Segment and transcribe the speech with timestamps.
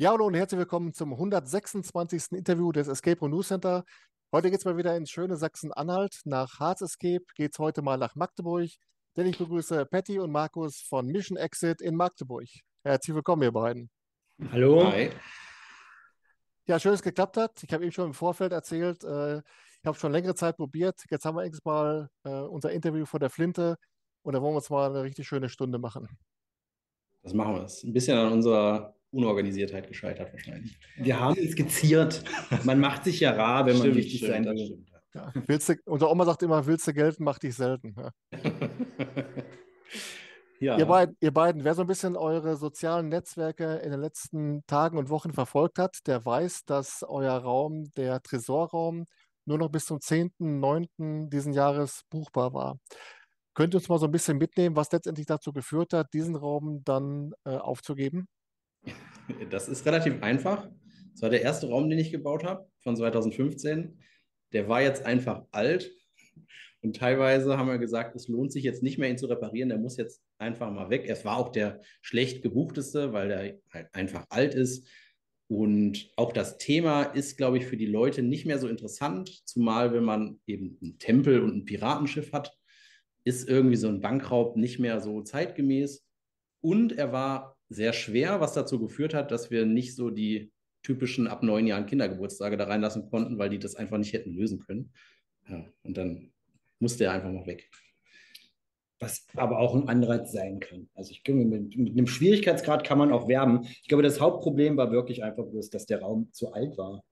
[0.00, 2.30] Ja, hallo und herzlich willkommen zum 126.
[2.30, 3.84] Interview des Escape Room News Center.
[4.30, 6.20] Heute geht es mal wieder ins schöne Sachsen-Anhalt.
[6.24, 8.70] Nach Harz Escape geht es heute mal nach Magdeburg,
[9.16, 12.46] denn ich begrüße Patty und Markus von Mission Exit in Magdeburg.
[12.84, 13.90] Herzlich willkommen, ihr beiden.
[14.52, 14.86] Hallo.
[14.86, 15.10] Hi.
[16.66, 17.60] Ja, schön, dass es geklappt hat.
[17.64, 21.06] Ich habe eben schon im Vorfeld erzählt, äh, ich habe schon längere Zeit probiert.
[21.10, 23.76] Jetzt haben wir endlich mal äh, unser Interview vor der Flinte
[24.22, 26.06] und da wollen wir uns mal eine richtig schöne Stunde machen.
[27.24, 27.64] Das machen wir.
[27.64, 30.78] Ist ein bisschen an unserer Unorganisiertheit gescheitert wahrscheinlich.
[30.96, 32.24] Wir haben es skizziert.
[32.64, 34.84] Man macht sich ja rar, wenn man Stimmt, wichtig stimmt, sein will.
[35.14, 37.94] Ja, willst du, unsere Oma sagt immer, willst du gelten, mach dich selten.
[37.96, 38.10] Ja.
[40.60, 44.66] ja, Ihr, beiden, ihr beiden, wer so ein bisschen eure sozialen Netzwerke in den letzten
[44.66, 49.06] Tagen und Wochen verfolgt hat, der weiß, dass euer Raum, der Tresorraum,
[49.46, 51.30] nur noch bis zum 10.09.
[51.30, 52.78] diesen Jahres buchbar war.
[53.54, 56.84] Könnt ihr uns mal so ein bisschen mitnehmen, was letztendlich dazu geführt hat, diesen Raum
[56.84, 58.28] dann äh, aufzugeben?
[59.50, 60.68] das ist relativ einfach.
[61.12, 63.98] Das war der erste Raum, den ich gebaut habe von 2015.
[64.52, 65.90] Der war jetzt einfach alt.
[66.80, 69.68] Und teilweise haben wir gesagt, es lohnt sich jetzt nicht mehr, ihn zu reparieren.
[69.68, 71.06] Der muss jetzt einfach mal weg.
[71.08, 74.86] Es war auch der schlecht gebuchteste, weil der halt einfach alt ist.
[75.48, 79.92] Und auch das Thema ist, glaube ich, für die Leute nicht mehr so interessant, zumal
[79.92, 82.56] wenn man eben einen Tempel und ein Piratenschiff hat,
[83.24, 86.06] ist irgendwie so ein Bankraub nicht mehr so zeitgemäß.
[86.60, 90.52] Und er war sehr schwer, was dazu geführt hat, dass wir nicht so die
[90.82, 94.60] typischen ab neun Jahren Kindergeburtstage da reinlassen konnten, weil die das einfach nicht hätten lösen
[94.60, 94.92] können.
[95.48, 96.32] Ja, und dann
[96.78, 97.70] musste er einfach noch weg.
[99.00, 100.88] Was aber auch ein Anreiz sein kann.
[100.94, 103.62] Also ich glaube, mit, mit einem Schwierigkeitsgrad kann man auch werben.
[103.82, 107.04] Ich glaube, das Hauptproblem war wirklich einfach bloß, dass der Raum zu alt war.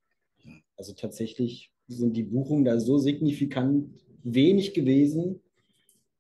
[0.77, 3.91] Also tatsächlich sind die Buchungen da so signifikant
[4.23, 5.43] wenig gewesen,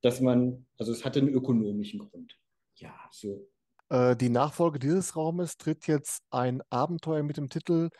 [0.02, 2.38] dass man, also es hatte einen ökonomischen Grund.
[2.76, 3.48] Ja, so.
[3.88, 7.90] Äh, die Nachfolge dieses Raumes tritt jetzt ein Abenteuer mit dem Titel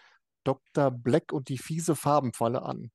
[0.44, 0.90] Dr.
[0.90, 2.90] Black und die fiese Farbenfalle an.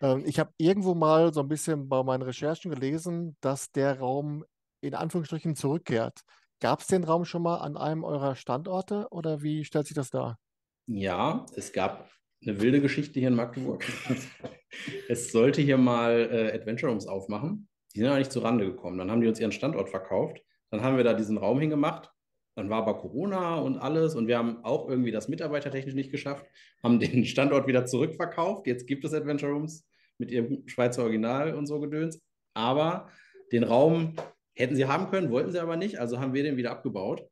[0.00, 4.44] Ähm, ich habe irgendwo mal so ein bisschen bei meinen Recherchen gelesen, dass der Raum
[4.80, 6.20] in Anführungsstrichen zurückkehrt.
[6.60, 10.10] Gab es den Raum schon mal an einem eurer Standorte oder wie stellt sich das
[10.10, 10.38] dar?
[10.86, 12.10] Ja, es gab
[12.42, 13.84] eine wilde Geschichte hier in Magdeburg.
[15.08, 17.68] es sollte hier mal äh, Adventure Rooms aufmachen.
[17.94, 18.98] Die sind aber nicht zu Rande gekommen.
[18.98, 20.40] Dann haben die uns ihren Standort verkauft.
[20.70, 22.10] Dann haben wir da diesen Raum hingemacht.
[22.56, 26.44] Dann war aber Corona und alles und wir haben auch irgendwie das mitarbeitertechnisch nicht geschafft,
[26.82, 28.66] haben den Standort wieder zurückverkauft.
[28.66, 29.86] Jetzt gibt es Adventure Rooms
[30.18, 32.20] mit ihrem Schweizer Original und so Gedöns.
[32.54, 33.08] Aber
[33.52, 34.16] den Raum
[34.56, 36.00] hätten sie haben können, wollten sie aber nicht.
[36.00, 37.28] Also haben wir den wieder abgebaut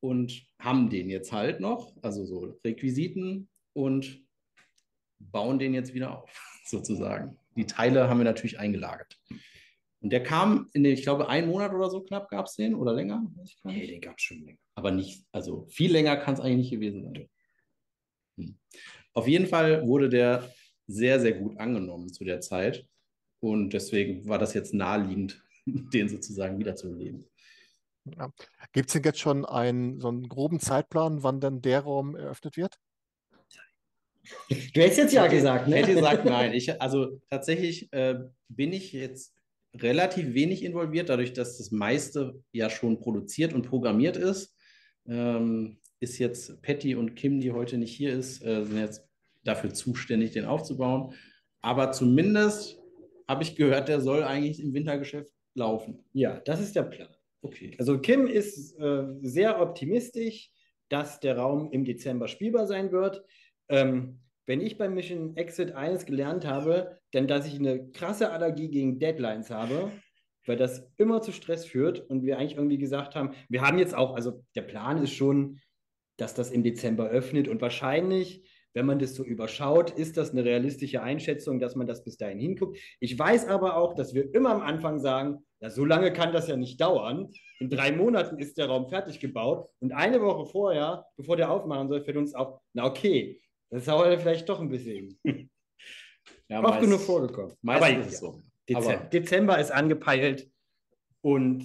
[0.00, 4.20] und haben den jetzt halt noch, also so Requisiten und
[5.18, 7.38] bauen den jetzt wieder auf, sozusagen.
[7.56, 9.16] Die Teile haben wir natürlich eingelagert.
[10.04, 12.74] Und der kam in den, ich glaube, einen Monat oder so knapp gab es den
[12.74, 13.26] oder länger?
[13.36, 13.80] Weiß ich gar nicht.
[13.80, 14.58] Nee, den gab es schon länger.
[14.74, 17.30] Aber nicht, also viel länger kann es eigentlich nicht gewesen sein.
[18.36, 18.58] Hm.
[19.14, 20.52] Auf jeden Fall wurde der
[20.86, 22.86] sehr, sehr gut angenommen zu der Zeit.
[23.40, 27.24] Und deswegen war das jetzt naheliegend, den sozusagen wiederzubeleben.
[28.04, 28.30] Ja.
[28.74, 32.58] Gibt es denn jetzt schon einen, so einen groben Zeitplan, wann dann der Raum eröffnet
[32.58, 32.78] wird?
[34.50, 35.76] Du hättest jetzt ja gesagt, ne?
[35.76, 36.52] Ich hätte gesagt, nein.
[36.54, 38.16] Ich, also tatsächlich äh,
[38.48, 39.34] bin ich jetzt
[39.74, 44.56] relativ wenig involviert, dadurch, dass das meiste ja schon produziert und programmiert ist.
[45.06, 49.06] Ähm, ist jetzt Patty und Kim, die heute nicht hier ist, äh, sind jetzt
[49.42, 51.14] dafür zuständig, den aufzubauen.
[51.60, 52.78] Aber zumindest
[53.26, 56.04] habe ich gehört, der soll eigentlich im Wintergeschäft laufen.
[56.12, 57.08] Ja, das ist der Plan.
[57.42, 57.74] Okay.
[57.78, 60.50] Also Kim ist äh, sehr optimistisch,
[60.88, 63.24] dass der Raum im Dezember spielbar sein wird.
[63.68, 68.68] Ähm, wenn ich beim Mission Exit eines gelernt habe, dann dass ich eine krasse Allergie
[68.68, 69.90] gegen Deadlines habe,
[70.46, 73.94] weil das immer zu Stress führt und wir eigentlich irgendwie gesagt haben, wir haben jetzt
[73.94, 75.60] auch, also der Plan ist schon,
[76.18, 80.44] dass das im Dezember öffnet und wahrscheinlich, wenn man das so überschaut, ist das eine
[80.44, 82.78] realistische Einschätzung, dass man das bis dahin hinguckt.
[82.98, 86.48] Ich weiß aber auch, dass wir immer am Anfang sagen, ja, so lange kann das
[86.48, 87.30] ja nicht dauern.
[87.60, 91.88] In drei Monaten ist der Raum fertig gebaut und eine Woche vorher, bevor der aufmachen
[91.88, 93.40] soll, fällt uns auf, na okay,
[93.74, 95.18] das ist aber vielleicht doch ein bisschen
[96.48, 97.56] Ja, oft genug vorgekommen.
[97.62, 98.42] Meistens Aber ist es so.
[98.68, 100.50] Dezember, Aber- Dezember ist angepeilt
[101.22, 101.64] und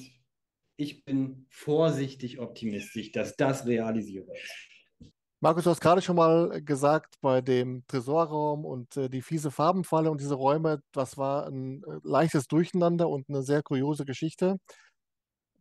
[0.78, 5.12] ich bin vorsichtig optimistisch, dass das realisierbar ist.
[5.42, 10.10] Markus, du hast gerade schon mal gesagt, bei dem Tresorraum und äh, die fiese Farbenfalle
[10.12, 14.58] und diese Räume, das war ein äh, leichtes Durcheinander und eine sehr kuriose Geschichte.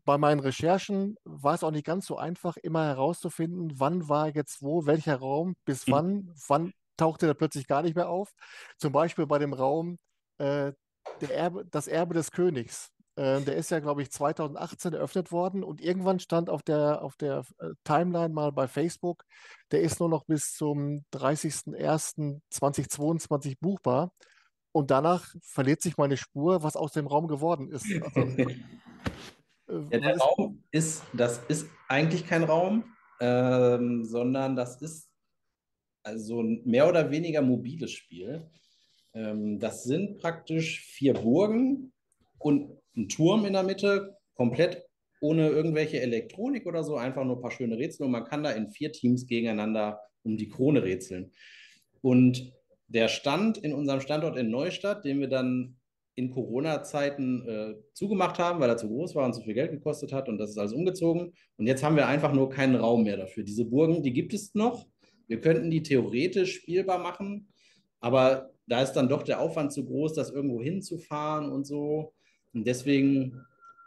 [0.09, 4.63] Bei meinen Recherchen war es auch nicht ganz so einfach, immer herauszufinden, wann war jetzt
[4.63, 5.93] wo, welcher Raum, bis Mhm.
[5.93, 8.33] wann, wann tauchte der plötzlich gar nicht mehr auf.
[8.79, 9.99] Zum Beispiel bei dem Raum
[10.39, 10.73] äh,
[11.29, 12.89] Erbe, das Erbe des Königs.
[13.17, 17.15] Äh, der ist ja, glaube ich, 2018 eröffnet worden und irgendwann stand auf der, auf
[17.17, 19.25] der äh, Timeline mal bei Facebook,
[19.73, 24.11] der ist nur noch bis zum 30.01.2022 buchbar.
[24.73, 27.85] Und danach verliert sich meine Spur, was aus dem Raum geworden ist.
[28.03, 28.25] Also,
[29.69, 32.85] ja, der Raum ist, das ist eigentlich kein Raum,
[33.21, 35.11] ähm, sondern das ist
[36.03, 38.49] also ein mehr oder weniger mobiles Spiel.
[39.15, 41.93] Ähm, das sind praktisch vier Burgen
[42.39, 44.85] und ein Turm in der Mitte, komplett
[45.21, 48.53] ohne irgendwelche Elektronik oder so, einfach nur ein paar schöne Rätsel und man kann da
[48.53, 51.33] in vier Teams gegeneinander um die Krone rätseln.
[52.01, 52.53] Und
[52.87, 55.78] der Stand in unserem Standort in Neustadt, den wir dann
[56.19, 60.13] in Corona-Zeiten äh, zugemacht haben, weil er zu groß war und zu viel Geld gekostet
[60.13, 61.33] hat und das ist alles umgezogen.
[61.57, 63.45] Und jetzt haben wir einfach nur keinen Raum mehr dafür.
[63.45, 64.87] Diese Burgen, die gibt es noch.
[65.29, 67.49] Wir könnten die theoretisch spielbar machen,
[68.01, 72.13] aber da ist dann doch der Aufwand zu groß, das irgendwo hinzufahren und so.
[72.53, 73.41] Und deswegen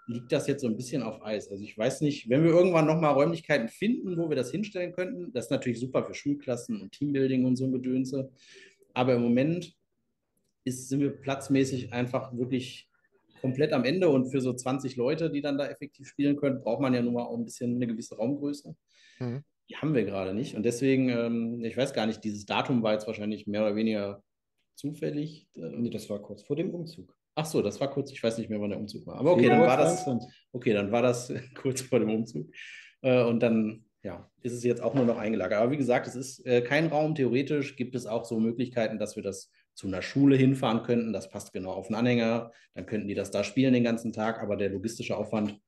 [0.07, 1.51] liegt das jetzt so ein bisschen auf Eis.
[1.51, 5.33] Also ich weiß nicht, wenn wir irgendwann nochmal Räumlichkeiten finden, wo wir das hinstellen könnten,
[5.33, 8.31] das ist natürlich super für Schulklassen und Teambuilding und so ein Gedönse.
[8.93, 9.75] Aber im Moment
[10.63, 12.89] ist, sind wir platzmäßig einfach wirklich
[13.41, 16.81] komplett am Ende und für so 20 Leute, die dann da effektiv spielen können, braucht
[16.81, 18.75] man ja nun mal auch ein bisschen eine gewisse Raumgröße.
[19.19, 19.43] Mhm.
[19.69, 20.55] Die haben wir gerade nicht.
[20.55, 24.23] Und deswegen, ähm, ich weiß gar nicht, dieses Datum war jetzt wahrscheinlich mehr oder weniger
[24.75, 25.47] zufällig.
[25.55, 27.15] Nee, das war kurz vor dem Umzug.
[27.35, 29.15] Ach so, das war kurz, ich weiß nicht mehr, wann der Umzug war.
[29.15, 30.05] Aber okay, dann war das,
[30.51, 32.51] okay, dann war das kurz vor dem Umzug.
[33.01, 35.61] Äh, und dann, ja, ist es jetzt auch nur noch eingelagert.
[35.61, 37.15] Aber wie gesagt, es ist äh, kein Raum.
[37.15, 41.13] Theoretisch gibt es auch so Möglichkeiten, dass wir das zu einer Schule hinfahren könnten.
[41.13, 42.51] Das passt genau auf den Anhänger.
[42.73, 44.41] Dann könnten die das da spielen den ganzen Tag.
[44.41, 45.59] Aber der logistische Aufwand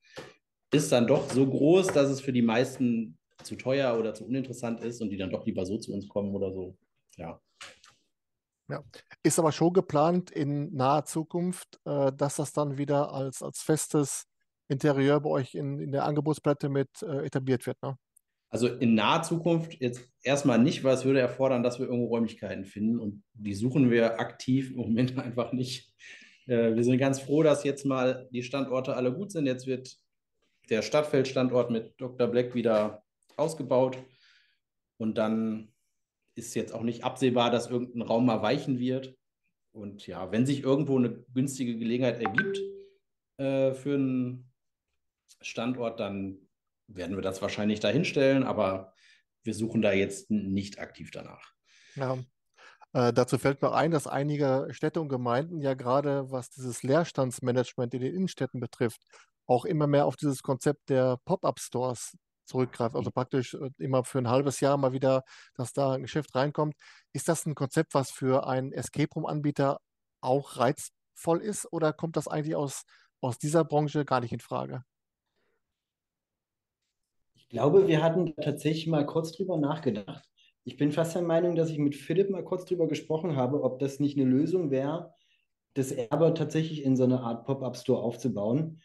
[0.71, 4.81] ist dann doch so groß, dass es für die meisten zu teuer oder zu uninteressant
[4.81, 6.77] ist und die dann doch lieber so zu uns kommen oder so.
[7.17, 7.39] Ja.
[8.69, 8.81] Ja.
[9.23, 14.25] Ist aber schon geplant in naher Zukunft, äh, dass das dann wieder als, als festes
[14.69, 17.81] Interieur bei euch in, in der Angebotsplatte mit äh, etabliert wird.
[17.83, 17.97] Ne?
[18.53, 22.65] Also in naher Zukunft jetzt erstmal nicht, weil es würde erfordern, dass wir irgendwo Räumlichkeiten
[22.65, 25.91] finden und die suchen wir aktiv im Moment einfach nicht.
[26.45, 29.47] Äh, wir sind ganz froh, dass jetzt mal die Standorte alle gut sind.
[29.47, 29.97] Jetzt wird
[30.69, 32.27] der Stadtfeldstandort mit Dr.
[32.27, 33.03] Black wieder
[33.37, 33.97] ausgebaut
[34.97, 35.73] und dann
[36.35, 39.15] ist jetzt auch nicht absehbar, dass irgendein Raum mal weichen wird.
[39.71, 42.61] Und ja, wenn sich irgendwo eine günstige Gelegenheit ergibt
[43.37, 44.51] äh, für einen
[45.41, 46.37] Standort, dann
[46.87, 48.93] werden wir das wahrscheinlich dahinstellen, aber
[49.43, 51.53] wir suchen da jetzt nicht aktiv danach.
[51.95, 52.17] Ja.
[52.93, 57.93] Äh, dazu fällt mir ein, dass einige Städte und Gemeinden ja gerade, was dieses Leerstandsmanagement
[57.93, 59.01] in den Innenstädten betrifft,
[59.47, 62.15] auch immer mehr auf dieses Konzept der Pop-up-Stores
[62.45, 62.95] zurückgreift.
[62.95, 65.23] Also praktisch äh, immer für ein halbes Jahr mal wieder,
[65.55, 66.75] dass da ein Geschäft reinkommt.
[67.13, 69.79] Ist das ein Konzept, was für einen Escape Room-Anbieter
[70.21, 72.83] auch reizvoll ist oder kommt das eigentlich aus,
[73.21, 74.83] aus dieser Branche gar nicht in Frage?
[77.53, 80.27] Ich glaube, wir hatten tatsächlich mal kurz drüber nachgedacht.
[80.63, 83.77] Ich bin fast der Meinung, dass ich mit Philipp mal kurz drüber gesprochen habe, ob
[83.77, 85.13] das nicht eine Lösung wäre,
[85.75, 88.81] das Erbe tatsächlich in so eine Art Pop-up-Store aufzubauen.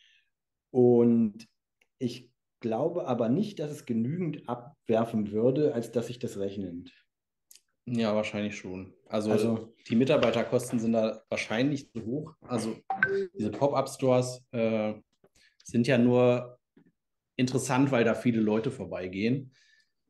[0.70, 1.48] Und
[1.98, 2.30] ich
[2.60, 6.92] glaube aber nicht, dass es genügend abwerfen würde, als dass sich das rechnet.
[7.86, 8.92] Ja, wahrscheinlich schon.
[9.06, 12.34] Also, also die Mitarbeiterkosten sind da wahrscheinlich zu hoch.
[12.42, 12.76] Also
[13.32, 14.92] diese Pop-up-Stores äh,
[15.64, 16.57] sind ja nur
[17.38, 19.52] interessant, weil da viele Leute vorbeigehen.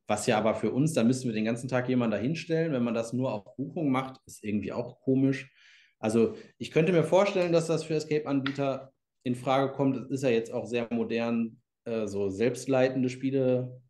[0.08, 2.73] Was ja aber für uns, da müssen wir den ganzen Tag jemanden dahinstellen.
[2.73, 5.52] Wenn man das nur auf Buchung macht, ist irgendwie auch komisch.
[5.99, 8.92] Also ich könnte mir vorstellen, dass das für Escape-Anbieter
[9.23, 9.97] in Frage kommt.
[9.97, 13.82] Es ist ja jetzt auch sehr modern, äh, so selbstleitende Spiele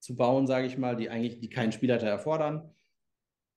[0.00, 2.74] zu bauen, sage ich mal, die eigentlich, die keinen Spielleiter erfordern.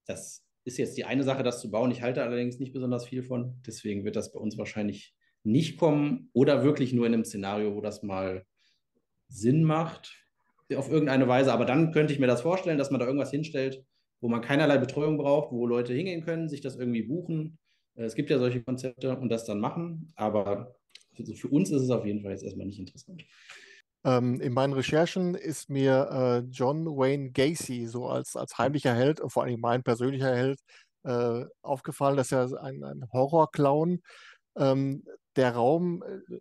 [0.05, 1.91] Das ist jetzt die eine Sache, das zu bauen.
[1.91, 3.62] Ich halte allerdings nicht besonders viel von.
[3.67, 7.81] Deswegen wird das bei uns wahrscheinlich nicht kommen oder wirklich nur in einem Szenario, wo
[7.81, 8.45] das mal
[9.33, 10.15] Sinn macht,
[10.75, 11.51] auf irgendeine Weise.
[11.53, 13.83] Aber dann könnte ich mir das vorstellen, dass man da irgendwas hinstellt,
[14.21, 17.57] wo man keinerlei Betreuung braucht, wo Leute hingehen können, sich das irgendwie buchen.
[17.95, 20.11] Äh, es gibt ja solche Konzepte und das dann machen.
[20.15, 20.75] Aber
[21.17, 23.23] also für uns ist es auf jeden Fall jetzt erstmal nicht interessant.
[24.05, 29.21] Ähm, in meinen Recherchen ist mir äh, John Wayne Gacy so als, als heimlicher Held
[29.21, 30.59] und vor allem mein persönlicher Held
[31.03, 34.01] äh, aufgefallen, dass er ein, ein Horrorclown.
[34.57, 35.03] Ähm,
[35.35, 36.39] der Raum äh,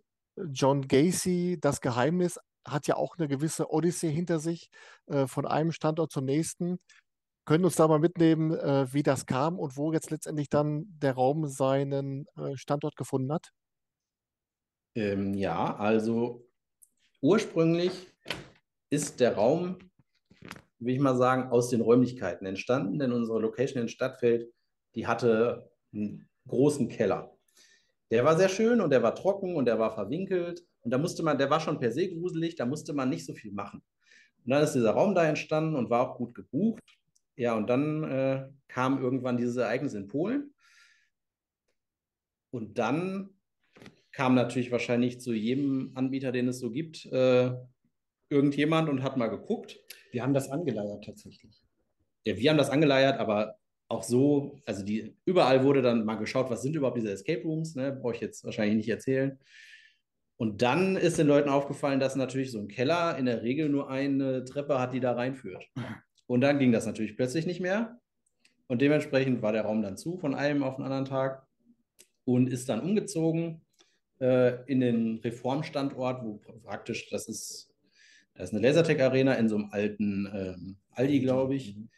[0.51, 4.69] John Gacy, das Geheimnis, hat ja auch eine gewisse Odyssee hinter sich,
[5.07, 6.79] äh, von einem Standort zum nächsten.
[7.45, 11.13] Können uns da mal mitnehmen, äh, wie das kam und wo jetzt letztendlich dann der
[11.13, 13.51] Raum seinen äh, Standort gefunden hat?
[14.95, 16.47] Ähm, ja, also
[17.21, 18.07] ursprünglich
[18.89, 19.77] ist der Raum,
[20.79, 24.53] will ich mal sagen, aus den Räumlichkeiten entstanden, denn unsere Location in Stadtfeld,
[24.95, 27.35] die hatte einen großen Keller.
[28.11, 30.63] Der war sehr schön und der war trocken und der war verwinkelt.
[30.83, 33.33] Und da musste man, der war schon per se gruselig, da musste man nicht so
[33.33, 33.81] viel machen.
[34.45, 36.83] Und dann ist dieser Raum da entstanden und war auch gut gebucht.
[37.35, 40.53] Ja, und dann äh, kam irgendwann dieses Ereignis in Polen.
[42.51, 43.29] Und dann
[44.11, 47.51] kam natürlich wahrscheinlich zu jedem Anbieter, den es so gibt, äh,
[48.29, 49.79] irgendjemand und hat mal geguckt.
[50.11, 51.63] Wir haben das angeleiert tatsächlich.
[52.25, 56.49] Ja, wir haben das angeleiert, aber auch so, also die, überall wurde dann mal geschaut,
[56.49, 57.91] was sind überhaupt diese Escape Rooms, ne?
[57.91, 59.39] brauche ich jetzt wahrscheinlich nicht erzählen.
[60.37, 63.89] Und dann ist den Leuten aufgefallen, dass natürlich so ein Keller in der Regel nur
[63.89, 65.69] eine Treppe hat, die da reinführt.
[66.25, 67.99] Und dann ging das natürlich plötzlich nicht mehr.
[68.67, 71.45] Und dementsprechend war der Raum dann zu von einem auf den anderen Tag
[72.25, 73.61] und ist dann umgezogen
[74.19, 77.71] äh, in den Reformstandort, wo praktisch, das ist,
[78.33, 81.75] das ist eine Lasertech-Arena in so einem alten ähm, Aldi, glaube ich.
[81.75, 81.89] Mhm.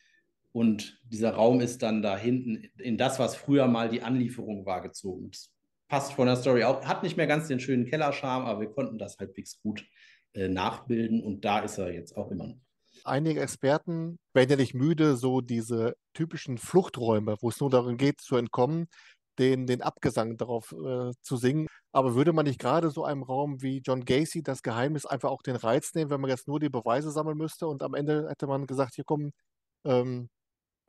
[0.52, 4.82] Und dieser Raum ist dann da hinten in das, was früher mal die Anlieferung war,
[4.82, 5.30] gezogen.
[5.32, 5.52] Das
[5.96, 6.84] passt von der Story auch.
[6.86, 9.86] Hat nicht mehr ganz den schönen Kellerscharm, aber wir konnten das halbwegs gut
[10.34, 12.58] äh, nachbilden und da ist er jetzt auch immer noch.
[13.06, 18.20] Einige Experten werden ja nicht müde, so diese typischen Fluchträume, wo es nur darum geht,
[18.20, 18.88] zu entkommen,
[19.40, 21.68] den, den Abgesang darauf äh, zu singen.
[21.94, 25.44] Aber würde man nicht gerade so einem Raum wie John Gacy das Geheimnis einfach auch
[25.44, 28.48] den Reiz nehmen, wenn man jetzt nur die Beweise sammeln müsste und am Ende hätte
[28.48, 29.32] man gesagt, hier kommen
[29.86, 30.28] ähm,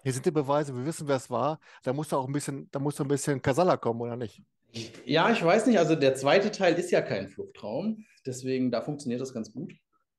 [0.03, 1.59] hier sind die Beweise, wir wissen, wer es war.
[1.83, 4.41] Da muss auch ein bisschen, da muss ein bisschen Kasala kommen, oder nicht?
[5.05, 5.79] Ja, ich weiß nicht.
[5.79, 8.05] Also der zweite Teil ist ja kein Fluchtraum.
[8.25, 9.75] Deswegen, da funktioniert das ganz gut.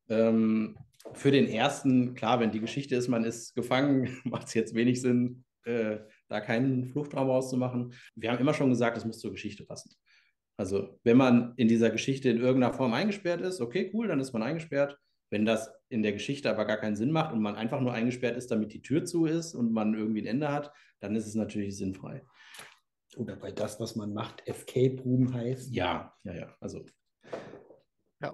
[0.09, 0.77] Ähm,
[1.13, 5.01] für den ersten, klar, wenn die Geschichte ist, man ist gefangen, macht es jetzt wenig
[5.01, 5.97] Sinn, äh,
[6.27, 7.93] da keinen Fluchtraum auszumachen.
[8.15, 9.91] Wir haben immer schon gesagt, es muss zur Geschichte passen.
[10.57, 14.33] Also, wenn man in dieser Geschichte in irgendeiner Form eingesperrt ist, okay, cool, dann ist
[14.33, 14.97] man eingesperrt.
[15.29, 18.37] Wenn das in der Geschichte aber gar keinen Sinn macht und man einfach nur eingesperrt
[18.37, 21.35] ist, damit die Tür zu ist und man irgendwie ein Ende hat, dann ist es
[21.35, 22.23] natürlich sinnfrei.
[23.17, 25.71] Oder bei das, was man macht, Escape Room heißt.
[25.73, 26.55] Ja, ja, ja.
[26.59, 26.85] Also.
[28.21, 28.33] Ja.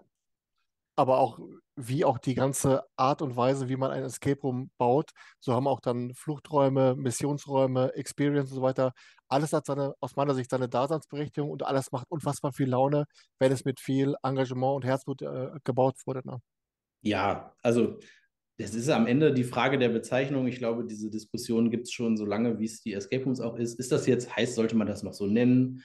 [0.96, 1.40] Aber auch,
[1.76, 5.68] wie auch die ganze Art und Weise, wie man ein Escape Room baut, so haben
[5.68, 8.92] auch dann Fluchträume, Missionsräume, Experience und so weiter.
[9.30, 13.06] Alles hat seine, aus meiner Sicht seine Daseinsberechtigung und alles macht unfassbar viel Laune,
[13.40, 16.22] wenn es mit viel Engagement und Herzblut äh, gebaut wurde.
[16.26, 16.40] Ne?
[17.02, 18.00] Ja, also
[18.58, 20.48] das ist am Ende die Frage der Bezeichnung.
[20.48, 23.58] Ich glaube, diese Diskussion gibt es schon so lange, wie es die Escape Rooms auch
[23.58, 23.80] ist.
[23.80, 25.84] Ist das jetzt heißt, sollte man das noch so nennen?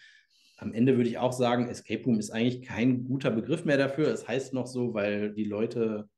[0.58, 4.08] Am Ende würde ich auch sagen, Escape Room ist eigentlich kein guter Begriff mehr dafür.
[4.08, 6.08] Es heißt noch so, weil die Leute,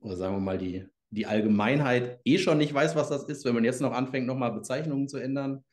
[0.00, 3.44] oder sagen wir mal, die, die Allgemeinheit eh schon nicht weiß, was das ist.
[3.44, 5.64] Wenn man jetzt noch anfängt, nochmal Bezeichnungen zu ändern,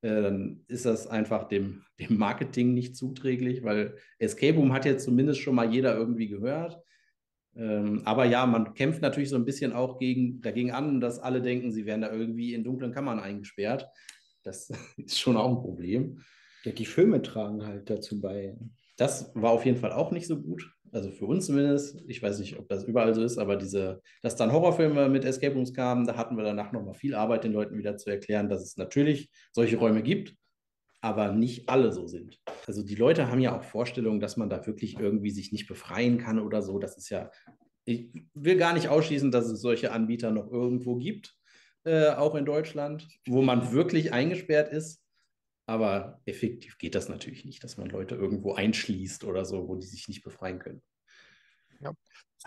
[0.00, 5.04] äh, dann ist das einfach dem, dem Marketing nicht zuträglich, weil Escape Room hat jetzt
[5.04, 6.80] zumindest schon mal jeder irgendwie gehört.
[7.58, 11.42] Ähm, aber ja, man kämpft natürlich so ein bisschen auch gegen, dagegen an, dass alle
[11.42, 13.88] denken, sie werden da irgendwie in dunklen Kammern eingesperrt.
[14.44, 16.22] Das ist schon auch ein Problem.
[16.64, 18.56] Ja, die Filme tragen halt dazu bei.
[18.96, 20.72] Das war auf jeden Fall auch nicht so gut.
[20.92, 22.02] Also für uns zumindest.
[22.06, 25.54] Ich weiß nicht, ob das überall so ist, aber diese, dass dann Horrorfilme mit Escape
[25.54, 28.62] Rooms kamen, da hatten wir danach nochmal viel Arbeit, den Leuten wieder zu erklären, dass
[28.62, 30.34] es natürlich solche Räume gibt
[31.00, 32.40] aber nicht alle so sind.
[32.66, 36.18] Also die Leute haben ja auch Vorstellungen, dass man da wirklich irgendwie sich nicht befreien
[36.18, 36.78] kann oder so.
[36.78, 37.30] Das ist ja,
[37.84, 41.36] ich will gar nicht ausschließen, dass es solche Anbieter noch irgendwo gibt,
[41.84, 45.02] äh, auch in Deutschland, wo man wirklich eingesperrt ist.
[45.66, 49.86] Aber effektiv geht das natürlich nicht, dass man Leute irgendwo einschließt oder so, wo die
[49.86, 50.82] sich nicht befreien können.
[51.80, 51.92] Ja.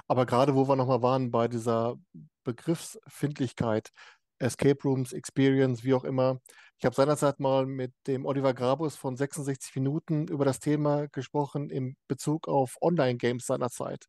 [0.08, 1.98] Aber gerade wo wir nochmal waren bei dieser
[2.44, 3.92] Begriffsfindlichkeit,
[4.40, 6.42] Escape Rooms, Experience, wie auch immer,
[6.82, 11.70] ich habe seinerzeit mal mit dem Oliver Grabus von 66 Minuten über das Thema gesprochen
[11.70, 14.06] in Bezug auf Online-Games seinerzeit.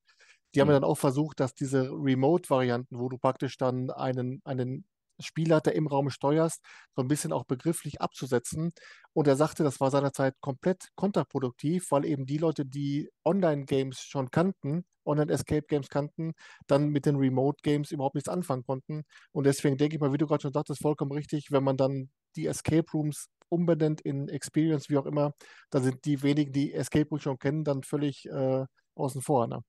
[0.55, 0.73] Die haben mhm.
[0.73, 4.87] dann auch versucht, dass diese Remote-Varianten, wo du praktisch dann einen, einen
[5.21, 6.63] Spielleiter im Raum steuerst,
[6.97, 8.73] so ein bisschen auch begrifflich abzusetzen.
[9.13, 14.31] Und er sagte, das war seinerzeit komplett kontraproduktiv, weil eben die Leute, die Online-Games schon
[14.31, 16.33] kannten, Online-Escape-Games kannten,
[16.69, 19.05] dann mit den Remote-Games überhaupt nichts anfangen konnten.
[19.31, 22.09] Und deswegen denke ich mal, wie du gerade schon sagtest, vollkommen richtig, wenn man dann
[22.37, 25.35] die Escape Rooms umbenennt in Experience, wie auch immer,
[25.71, 29.47] dann sind die wenigen, die Escape Rooms schon kennen, dann völlig äh, außen vor.
[29.47, 29.63] Ne?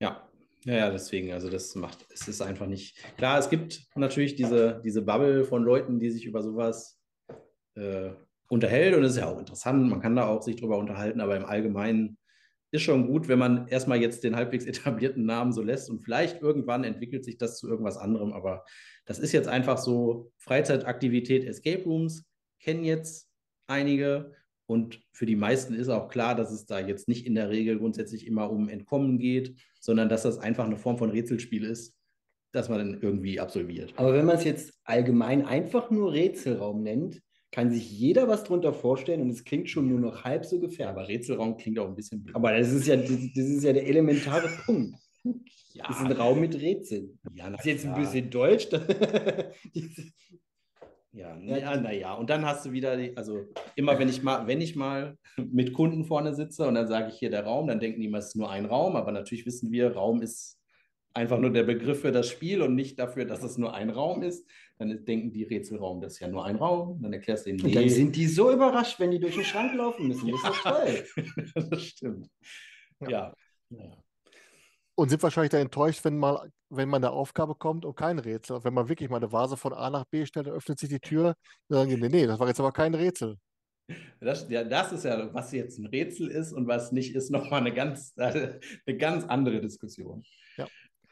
[0.00, 0.28] Ja,
[0.64, 2.96] ja, ja, deswegen, also das macht, es ist einfach nicht.
[3.16, 7.00] Klar, es gibt natürlich diese, diese Bubble von Leuten, die sich über sowas
[7.74, 8.10] äh,
[8.48, 11.36] unterhält und es ist ja auch interessant, man kann da auch sich drüber unterhalten, aber
[11.36, 12.18] im Allgemeinen
[12.72, 16.42] ist schon gut, wenn man erstmal jetzt den halbwegs etablierten Namen so lässt und vielleicht
[16.42, 18.64] irgendwann entwickelt sich das zu irgendwas anderem, aber
[19.04, 22.24] das ist jetzt einfach so Freizeitaktivität, Escape Rooms,
[22.60, 23.28] kennen jetzt
[23.66, 24.32] einige
[24.66, 27.78] und für die meisten ist auch klar, dass es da jetzt nicht in der Regel
[27.78, 31.94] grundsätzlich immer um Entkommen geht, sondern dass das einfach eine Form von Rätselspiel ist,
[32.52, 33.92] das man dann irgendwie absolviert.
[33.96, 37.20] Aber wenn man es jetzt allgemein einfach nur Rätselraum nennt,
[37.52, 40.96] kann sich jeder was drunter vorstellen und es klingt schon nur noch halb so gefährlich.
[40.96, 42.34] Aber Rätselraum klingt auch ein bisschen blöd.
[42.34, 44.96] Aber das ist ja, das, das ist ja der elementare Punkt.
[45.74, 47.18] ja, Das ist ein Raum mit Rätseln.
[47.34, 48.68] ja, na Das ist jetzt ein bisschen deutsch.
[51.14, 53.44] Ja, ja, naja, und dann hast du wieder, die, also
[53.76, 57.16] immer wenn ich mal, wenn ich mal mit Kunden vorne sitze und dann sage ich
[57.18, 59.70] hier der Raum, dann denken die immer, es ist nur ein Raum, aber natürlich wissen
[59.70, 60.58] wir, Raum ist
[61.14, 64.22] einfach nur der Begriff für das Spiel und nicht dafür, dass es nur ein Raum
[64.22, 64.48] ist.
[64.78, 67.00] Dann denken die Rätselraum, das ist ja nur ein Raum.
[67.02, 69.74] Dann erklärst du ihnen, Und dann sind die so überrascht, wenn die durch den Schrank
[69.74, 70.30] laufen müssen.
[70.30, 71.04] Das ist doch toll.
[71.70, 72.28] das stimmt.
[73.00, 73.10] Ja.
[73.10, 73.34] Ja.
[73.70, 73.96] ja.
[74.94, 78.62] Und sind wahrscheinlich dann enttäuscht, wenn mal, wenn mal eine Aufgabe kommt und kein Rätsel.
[78.62, 81.00] Wenn man wirklich mal eine Vase von A nach B stellt, dann öffnet sich die
[81.00, 81.34] Tür,
[81.68, 83.36] dann sagen die, nee, nee, das war jetzt aber kein Rätsel.
[84.20, 87.60] Das, ja, das ist ja, was jetzt ein Rätsel ist und was nicht, ist nochmal
[87.60, 90.24] eine ganz, eine ganz andere Diskussion.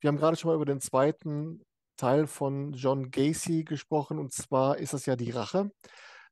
[0.00, 1.62] Wir haben gerade schon mal über den zweiten
[1.97, 5.71] Teil von John Gacy gesprochen, und zwar ist das ja die Rache.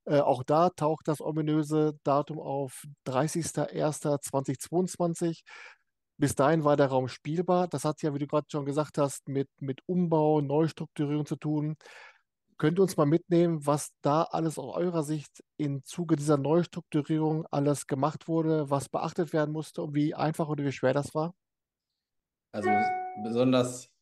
[0.06, 5.42] Äh, auch da taucht das ominöse Datum auf 30.01.2022.
[6.16, 7.68] Bis dahin war der Raum spielbar.
[7.68, 11.76] Das hat ja, wie du gerade schon gesagt hast, mit, mit Umbau, Neustrukturierung zu tun.
[12.56, 17.46] Könnt ihr uns mal mitnehmen, was da alles aus eurer Sicht im Zuge dieser Neustrukturierung
[17.50, 21.34] alles gemacht wurde, was beachtet werden musste und wie einfach oder wie schwer das war?
[22.50, 22.70] Also
[23.22, 23.92] besonders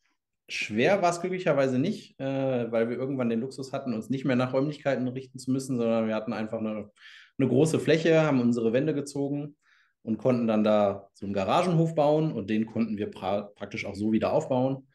[0.48, 4.36] schwer war es glücklicherweise nicht, äh, weil wir irgendwann den Luxus hatten, uns nicht mehr
[4.36, 6.90] nach Räumlichkeiten richten zu müssen, sondern wir hatten einfach eine,
[7.38, 9.56] eine große Fläche, haben unsere Wände gezogen
[10.02, 13.96] und konnten dann da so einen Garagenhof bauen und den konnten wir pra praktisch auch
[13.96, 14.86] so wieder aufbauen.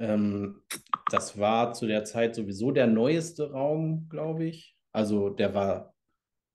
[0.00, 0.62] Ähm,
[1.10, 4.76] das war zu der Zeit sowieso der neueste Raum, glaube ich.
[4.92, 5.94] Also der war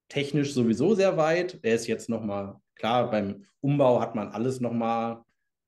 [0.09, 1.59] technisch sowieso sehr weit.
[1.62, 5.25] Er ist jetzt nochmal, klar, beim Umbau hat man alles nochmal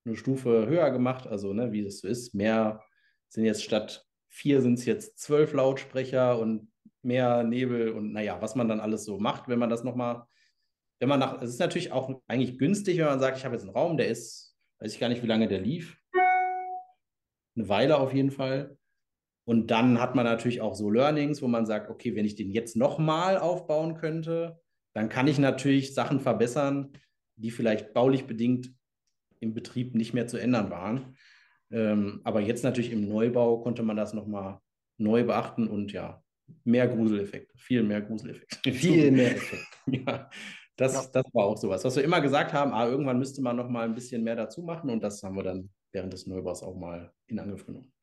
[0.07, 2.33] eine Stufe höher gemacht, also ne, wie das so ist.
[2.33, 2.83] Mehr
[3.29, 6.71] sind jetzt statt vier sind es jetzt zwölf Lautsprecher und
[7.01, 10.27] mehr Nebel und naja, was man dann alles so macht, wenn man das nochmal,
[10.99, 13.63] wenn man nach, es ist natürlich auch eigentlich günstig, wenn man sagt, ich habe jetzt
[13.63, 15.99] einen Raum, der ist, weiß ich gar nicht, wie lange der lief.
[17.55, 18.77] Eine Weile auf jeden Fall.
[19.45, 22.51] Und dann hat man natürlich auch so Learnings, wo man sagt, okay, wenn ich den
[22.51, 24.61] jetzt nochmal aufbauen könnte,
[24.93, 26.91] dann kann ich natürlich Sachen verbessern,
[27.37, 28.73] die vielleicht baulich bedingt
[29.39, 31.17] im Betrieb nicht mehr zu ändern waren.
[31.71, 34.59] Ähm, aber jetzt natürlich im Neubau konnte man das nochmal
[34.97, 36.23] neu beachten und ja,
[36.63, 38.71] mehr Gruseleffekte, viel mehr Gruseleffekte.
[38.73, 39.67] Viel mehr Effekt.
[39.87, 40.29] Ja,
[40.75, 41.09] das, Ja.
[41.13, 41.83] das war auch sowas.
[41.83, 44.61] Was wir immer gesagt haben, ah, irgendwann müsste man noch mal ein bisschen mehr dazu
[44.61, 47.93] machen und das haben wir dann während des Neubaus auch mal in Angriff genommen.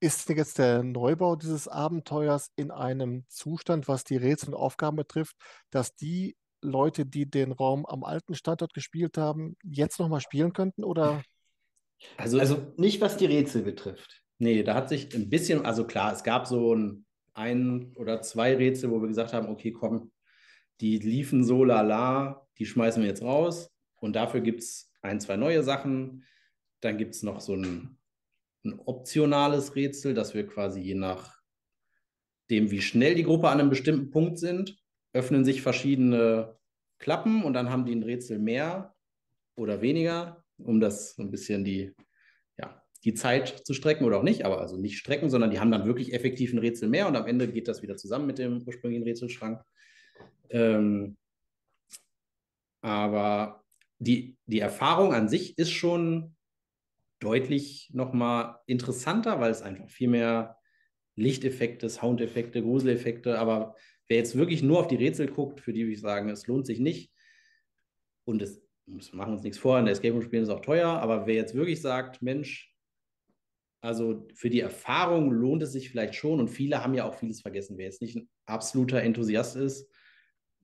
[0.00, 4.96] Ist denn jetzt der Neubau dieses Abenteuers in einem Zustand, was die Rätsel und Aufgaben
[4.96, 5.36] betrifft,
[5.70, 10.84] dass die Leute, die den Raum am alten Standort gespielt haben, jetzt nochmal spielen könnten?
[10.84, 11.22] Oder
[12.16, 14.22] Also, Also nicht, was die Rätsel betrifft.
[14.38, 18.54] nee, da hat sich ein bisschen, also klar, es gab so ein, ein oder zwei
[18.56, 20.12] Rätsel, wo wir gesagt haben, okay, komm,
[20.80, 25.36] die liefen so lala, die schmeißen wir jetzt raus und dafür gibt es ein, zwei
[25.36, 26.24] neue Sachen.
[26.80, 27.98] Dann gibt es noch so ein,
[28.64, 31.40] ein optionales Rätsel, dass wir quasi je nach
[32.50, 34.78] dem, wie schnell die Gruppe an einem bestimmten Punkt sind,
[35.16, 36.56] öffnen sich verschiedene
[36.98, 38.94] Klappen und dann haben die ein Rätsel mehr
[39.56, 41.94] oder weniger, um das so ein bisschen die,
[42.58, 45.70] ja, die Zeit zu strecken oder auch nicht, aber also nicht strecken, sondern die haben
[45.70, 48.62] dann wirklich effektiv ein Rätsel mehr und am Ende geht das wieder zusammen mit dem
[48.62, 49.62] ursprünglichen Rätselschrank.
[50.50, 51.16] Ähm,
[52.82, 53.64] aber
[53.98, 56.36] die, die Erfahrung an sich ist schon
[57.18, 60.58] deutlich nochmal interessanter, weil es einfach viel mehr
[61.16, 63.74] Lichteffekte, Soundeffekte, Gruseleffekte, aber
[64.08, 66.66] wer jetzt wirklich nur auf die Rätsel guckt, für die würde ich sagen, es lohnt
[66.66, 67.12] sich nicht.
[68.24, 70.88] Und es wir machen uns nichts vor, in der Escape Room spielen ist auch teuer,
[70.88, 72.72] aber wer jetzt wirklich sagt, Mensch,
[73.80, 77.40] also für die Erfahrung lohnt es sich vielleicht schon und viele haben ja auch vieles
[77.40, 77.78] vergessen.
[77.78, 79.90] Wer jetzt nicht ein absoluter Enthusiast ist,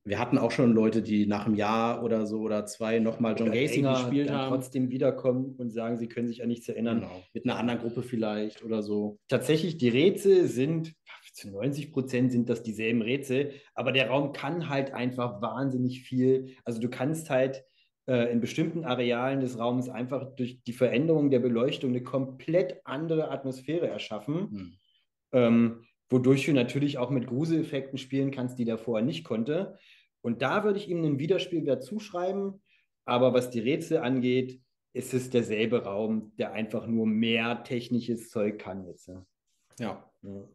[0.04, 3.52] wir hatten auch schon Leute, die nach einem Jahr oder so oder zwei nochmal John
[3.52, 4.48] Gacy gespielt haben.
[4.48, 7.00] trotzdem wiederkommen und sagen, sie können sich an nichts erinnern.
[7.00, 7.22] Genau.
[7.32, 9.20] Mit einer anderen Gruppe vielleicht oder so.
[9.28, 10.94] Tatsächlich, die Rätsel sind,
[11.42, 16.54] zu 90 Prozent sind das dieselben Rätsel, aber der Raum kann halt einfach wahnsinnig viel.
[16.64, 17.64] Also du kannst halt
[18.06, 23.30] äh, in bestimmten Arealen des Raumes einfach durch die Veränderung der Beleuchtung eine komplett andere
[23.30, 24.72] Atmosphäre erschaffen, Hm.
[25.32, 29.78] ähm, wodurch du natürlich auch mit Gruseleffekten spielen kannst, die der vorher nicht konnte.
[30.20, 32.62] Und da würde ich ihm einen Widerspielwert zuschreiben,
[33.04, 34.60] aber was die Rätsel angeht,
[34.94, 39.08] ist es derselbe Raum, der einfach nur mehr technisches Zeug kann jetzt.
[39.08, 39.24] ne?
[39.80, 40.10] Ja.
[40.22, 40.48] Ja.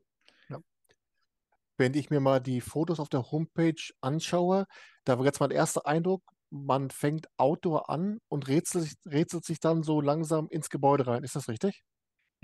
[1.77, 4.65] Wenn ich mir mal die Fotos auf der Homepage anschaue,
[5.05, 9.59] da war jetzt mein erster Eindruck, man fängt Outdoor an und rätselt, sich- rätselt sich
[9.59, 11.23] dann so langsam ins Gebäude rein.
[11.23, 11.83] Ist das richtig?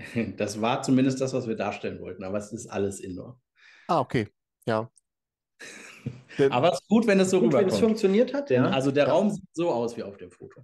[0.36, 3.40] Das war zumindest das, was wir darstellen wollten, aber es ist alles Indoor.
[3.88, 4.28] Ah, okay.
[4.66, 4.90] Ja.
[6.50, 7.80] Aber es ist gut, wenn es so Gut, wenn es rüberkommt.
[7.80, 8.64] funktioniert hat, ja.
[8.66, 9.12] Also der Ja.
[9.12, 10.62] Raum sieht so aus wie auf dem Foto.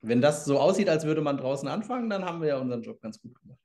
[0.00, 3.00] Wenn das so aussieht, als würde man draußen anfangen, dann haben wir ja unseren Job
[3.02, 3.58] ganz gut gemacht.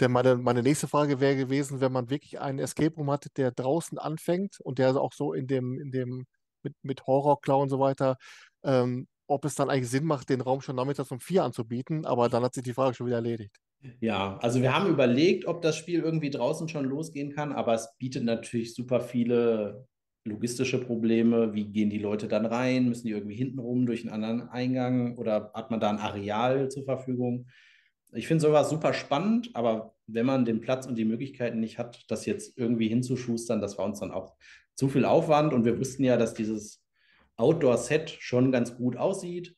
[0.00, 3.50] Denn meine, meine nächste Frage wäre gewesen, wenn man wirklich einen Escape Room hat, der
[3.50, 6.26] draußen anfängt und der auch so in dem, in dem,
[6.62, 8.16] mit, mit Horrorklau und so weiter,
[8.64, 12.28] ähm, ob es dann eigentlich Sinn macht, den Raum schon nachmittags um vier anzubieten, aber
[12.28, 13.56] dann hat sich die Frage schon wieder erledigt.
[14.00, 17.94] Ja, also wir haben überlegt, ob das Spiel irgendwie draußen schon losgehen kann, aber es
[17.98, 19.86] bietet natürlich super viele
[20.24, 21.52] logistische Probleme.
[21.52, 22.88] Wie gehen die Leute dann rein?
[22.88, 26.84] Müssen die irgendwie hintenrum durch einen anderen Eingang oder hat man da ein Areal zur
[26.84, 27.46] Verfügung?
[28.14, 32.04] Ich finde sowas super spannend, aber wenn man den Platz und die Möglichkeiten nicht hat,
[32.08, 34.36] das jetzt irgendwie hinzuschustern, das war uns dann auch
[34.74, 36.84] zu viel Aufwand und wir wussten ja, dass dieses
[37.36, 39.56] Outdoor-Set schon ganz gut aussieht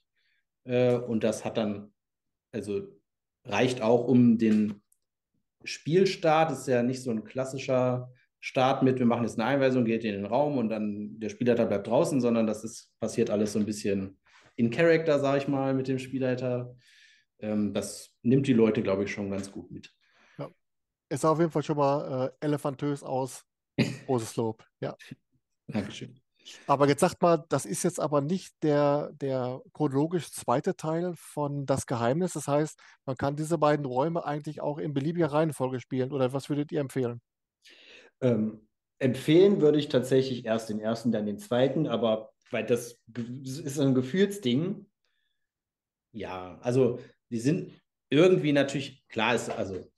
[0.64, 1.92] äh, und das hat dann,
[2.52, 2.82] also
[3.44, 4.82] reicht auch um den
[5.64, 6.50] Spielstart.
[6.50, 10.04] Das ist ja nicht so ein klassischer Start mit, wir machen jetzt eine Einweisung, geht
[10.04, 13.58] in den Raum und dann der Spielleiter bleibt draußen, sondern das ist, passiert alles so
[13.58, 14.18] ein bisschen
[14.56, 16.74] in Character, sage ich mal, mit dem Spielleiter.
[17.40, 19.92] Ähm, das nimmt die Leute, glaube ich, schon ganz gut mit.
[21.08, 23.44] Es sah auf jeden Fall schon mal äh, elefantös aus.
[24.06, 24.96] Großes Lob, ja.
[25.68, 26.20] Dankeschön.
[26.66, 31.66] Aber jetzt sagt mal, das ist jetzt aber nicht der, der chronologisch zweite Teil von
[31.66, 32.34] Das Geheimnis.
[32.34, 36.12] Das heißt, man kann diese beiden Räume eigentlich auch in beliebiger Reihenfolge spielen.
[36.12, 37.20] Oder was würdet ihr empfehlen?
[38.20, 38.66] Ähm,
[38.98, 43.00] empfehlen würde ich tatsächlich erst den ersten, dann den zweiten, aber weil das
[43.44, 44.86] ist ein Gefühlsding.
[46.12, 47.72] Ja, also die sind
[48.10, 49.90] irgendwie natürlich, klar ist, also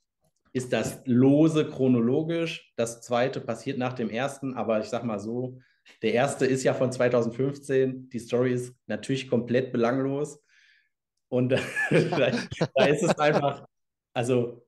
[0.51, 2.73] ist das lose chronologisch.
[2.75, 5.59] Das zweite passiert nach dem ersten, aber ich sag mal so,
[6.01, 8.09] der erste ist ja von 2015.
[8.09, 10.41] Die Story ist natürlich komplett belanglos.
[11.29, 13.65] Und da, da ist es einfach,
[14.13, 14.65] also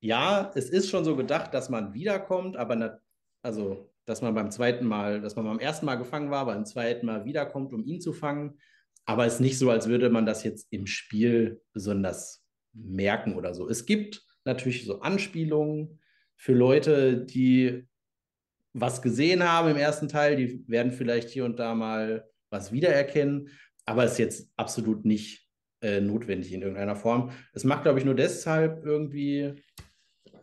[0.00, 2.98] ja, es ist schon so gedacht, dass man wiederkommt, aber na,
[3.42, 7.06] also, dass man beim zweiten Mal, dass man beim ersten Mal gefangen war, beim zweiten
[7.06, 8.58] Mal wiederkommt, um ihn zu fangen.
[9.04, 13.54] Aber es ist nicht so, als würde man das jetzt im Spiel besonders merken oder
[13.54, 13.68] so.
[13.68, 16.00] Es gibt natürlich so Anspielungen
[16.36, 17.86] für Leute, die
[18.72, 23.50] was gesehen haben im ersten Teil, die werden vielleicht hier und da mal was wiedererkennen,
[23.84, 25.48] aber es ist jetzt absolut nicht
[25.82, 27.32] äh, notwendig in irgendeiner Form.
[27.52, 29.54] Es macht, glaube ich, nur deshalb irgendwie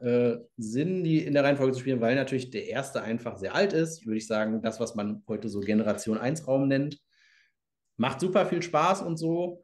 [0.02, 3.74] äh, Sinn, die in der Reihenfolge zu spielen, weil natürlich der erste einfach sehr alt
[3.74, 4.06] ist.
[4.06, 7.00] Würde ich sagen, das, was man heute so Generation 1 Raum nennt,
[8.00, 9.64] macht super viel Spaß und so.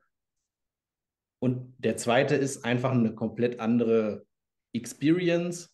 [1.39, 4.25] Und der zweite ist einfach eine komplett andere
[4.73, 5.73] Experience.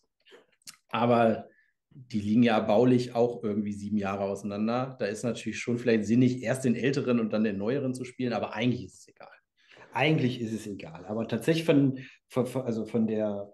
[0.88, 1.48] Aber
[1.90, 4.96] die liegen ja baulich auch irgendwie sieben Jahre auseinander.
[4.98, 8.32] Da ist natürlich schon vielleicht sinnig, erst den älteren und dann den neueren zu spielen,
[8.32, 9.28] aber eigentlich ist es egal.
[9.92, 11.98] Eigentlich ist es egal, aber tatsächlich von,
[12.28, 13.52] von, also von der,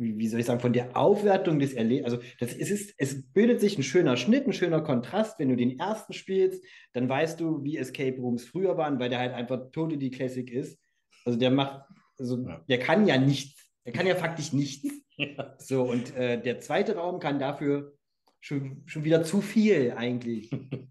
[0.00, 3.22] wie, wie soll ich sagen, von der Aufwertung des Erlebnisses, also das, es, ist, es
[3.32, 5.38] bildet sich ein schöner Schnitt, ein schöner Kontrast.
[5.38, 9.18] Wenn du den ersten spielst, dann weißt du, wie Escape Rooms früher waren, weil der
[9.18, 10.80] halt einfach totally Classic ist.
[11.24, 11.84] Also der macht,
[12.18, 12.64] also Ja.
[12.68, 14.88] der kann ja nichts, der kann ja faktisch nichts.
[15.16, 15.54] Ja.
[15.58, 17.92] So, und äh, der zweite Raum kann dafür
[18.40, 20.50] schon, schon wieder zu viel eigentlich.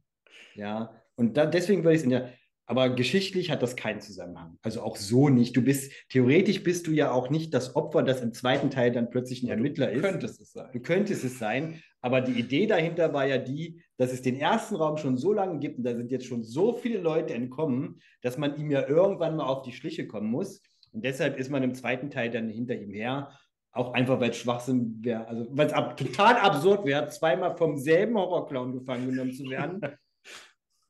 [0.56, 2.34] Ja, und da, deswegen würde ich es in der,
[2.70, 4.60] aber geschichtlich hat das keinen Zusammenhang.
[4.62, 5.58] Also auch so nicht.
[5.58, 9.10] Du bist, theoretisch bist du ja auch nicht das Opfer, das im zweiten Teil dann
[9.10, 10.04] plötzlich ein Ermittler ist.
[10.04, 10.70] Könntest es sein.
[10.72, 14.76] Du könntest es sein, aber die Idee dahinter war ja die, dass es den ersten
[14.76, 18.38] Raum schon so lange gibt und da sind jetzt schon so viele Leute entkommen, dass
[18.38, 20.62] man ihm ja irgendwann mal auf die Schliche kommen muss.
[20.92, 23.32] Und deshalb ist man im zweiten Teil dann hinter ihm her.
[23.72, 27.78] Auch einfach, weil es Schwachsinn wäre, also weil es ab, total absurd wäre, zweimal vom
[27.78, 29.82] selben Horrorclown gefangen genommen zu werden.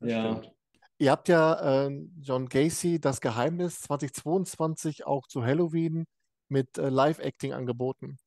[0.02, 0.38] Das Ja.
[0.40, 0.59] stimmt.
[1.02, 6.06] Ihr habt ja äh, John Gacy das Geheimnis 2022 auch zu Halloween
[6.50, 8.18] mit äh, Live-Acting angeboten.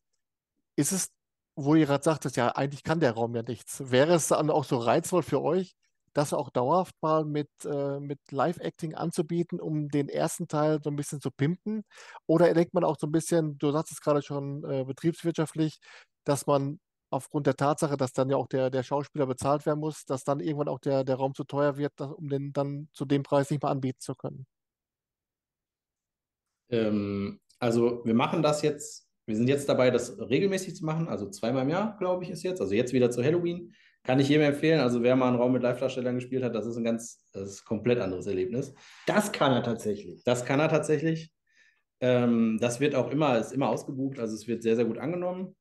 [0.77, 1.11] Ist es,
[1.57, 3.91] wo ihr gerade sagtet, ja, eigentlich kann der Raum ja nichts.
[3.91, 5.75] Wäre es dann auch so reizvoll für euch,
[6.15, 10.97] das auch dauerhaft mal mit, äh, mit Live-Acting anzubieten, um den ersten Teil so ein
[10.97, 11.85] bisschen zu pimpen?
[12.27, 15.79] Oder denkt man auch so ein bisschen, du sagst es gerade schon äh, betriebswirtschaftlich,
[16.25, 16.81] dass man
[17.13, 20.41] aufgrund der Tatsache, dass dann ja auch der, der Schauspieler bezahlt werden muss, dass dann
[20.41, 23.51] irgendwann auch der, der Raum zu teuer wird, dass, um den dann zu dem Preis
[23.51, 24.47] nicht mehr anbieten zu können.
[26.71, 31.29] Ähm, also wir machen das jetzt, wir sind jetzt dabei, das regelmäßig zu machen, also
[31.31, 32.61] zweimal im Jahr, glaube ich, ist jetzt.
[32.61, 33.75] Also jetzt wieder zu Halloween.
[34.05, 34.81] Kann ich jedem empfehlen.
[34.81, 37.61] Also wer mal einen Raum mit Live-Darstellern gespielt hat, das ist ein ganz, das ist
[37.63, 38.75] ein komplett anderes Erlebnis.
[39.07, 40.25] Das kann er tatsächlich.
[40.25, 41.33] Das kann er tatsächlich.
[42.01, 45.55] Ähm, das wird auch immer, ist immer ausgebucht, also es wird sehr, sehr gut angenommen.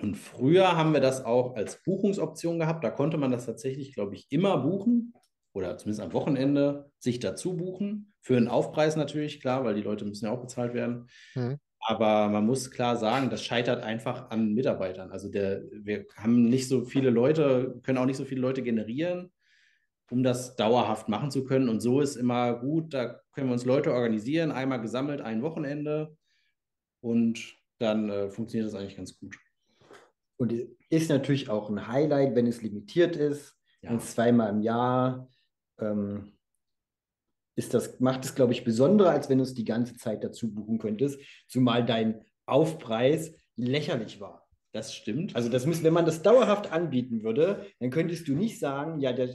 [0.00, 2.84] Und früher haben wir das auch als Buchungsoption gehabt.
[2.84, 5.12] Da konnte man das tatsächlich, glaube ich, immer buchen
[5.52, 8.12] oder zumindest am Wochenende sich dazu buchen.
[8.20, 11.08] Für einen Aufpreis natürlich, klar, weil die Leute müssen ja auch bezahlt werden.
[11.34, 11.58] Mhm.
[11.86, 15.10] Aber man muss klar sagen, das scheitert einfach an Mitarbeitern.
[15.10, 19.32] Also der, wir haben nicht so viele Leute, können auch nicht so viele Leute generieren,
[20.10, 21.68] um das dauerhaft machen zu können.
[21.68, 26.16] Und so ist immer gut, da können wir uns Leute organisieren, einmal gesammelt, ein Wochenende.
[27.00, 29.36] Und dann äh, funktioniert das eigentlich ganz gut.
[30.44, 33.90] Und ist natürlich auch ein Highlight, wenn es limitiert ist, ja.
[33.90, 35.28] und zweimal im Jahr.
[35.80, 36.32] Ähm,
[37.56, 40.52] ist das, macht es, glaube ich, besonderer, als wenn du es die ganze Zeit dazu
[40.52, 44.46] buchen könntest, zumal dein Aufpreis lächerlich war.
[44.72, 45.34] Das stimmt.
[45.34, 49.12] Also das müssen, wenn man das dauerhaft anbieten würde, dann könntest du nicht sagen, ja,
[49.12, 49.32] der,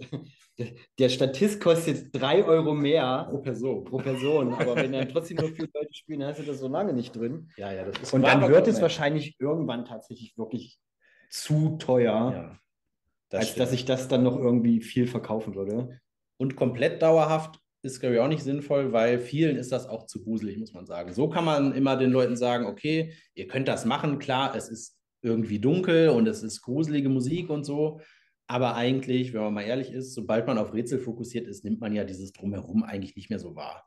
[1.00, 3.86] der Statist kostet drei Euro mehr pro Person.
[3.86, 4.54] Pro Person.
[4.54, 7.16] Aber wenn dann trotzdem nur vier Leute spielen, dann hast du das so lange nicht
[7.16, 7.50] drin.
[7.56, 10.78] Ja, ja, das ist Und dann wird es wahrscheinlich irgendwann tatsächlich wirklich
[11.30, 12.60] zu teuer, ja,
[13.30, 13.60] das als stimmt.
[13.60, 16.00] dass ich das dann noch irgendwie viel verkaufen würde.
[16.38, 20.24] Und komplett dauerhaft ist, glaube ich, auch nicht sinnvoll, weil vielen ist das auch zu
[20.24, 21.14] gruselig, muss man sagen.
[21.14, 24.98] So kann man immer den Leuten sagen, okay, ihr könnt das machen, klar, es ist
[25.22, 28.02] irgendwie dunkel und es ist gruselige Musik und so.
[28.48, 31.94] Aber eigentlich, wenn man mal ehrlich ist, sobald man auf Rätsel fokussiert ist, nimmt man
[31.94, 33.86] ja dieses Drumherum eigentlich nicht mehr so wahr.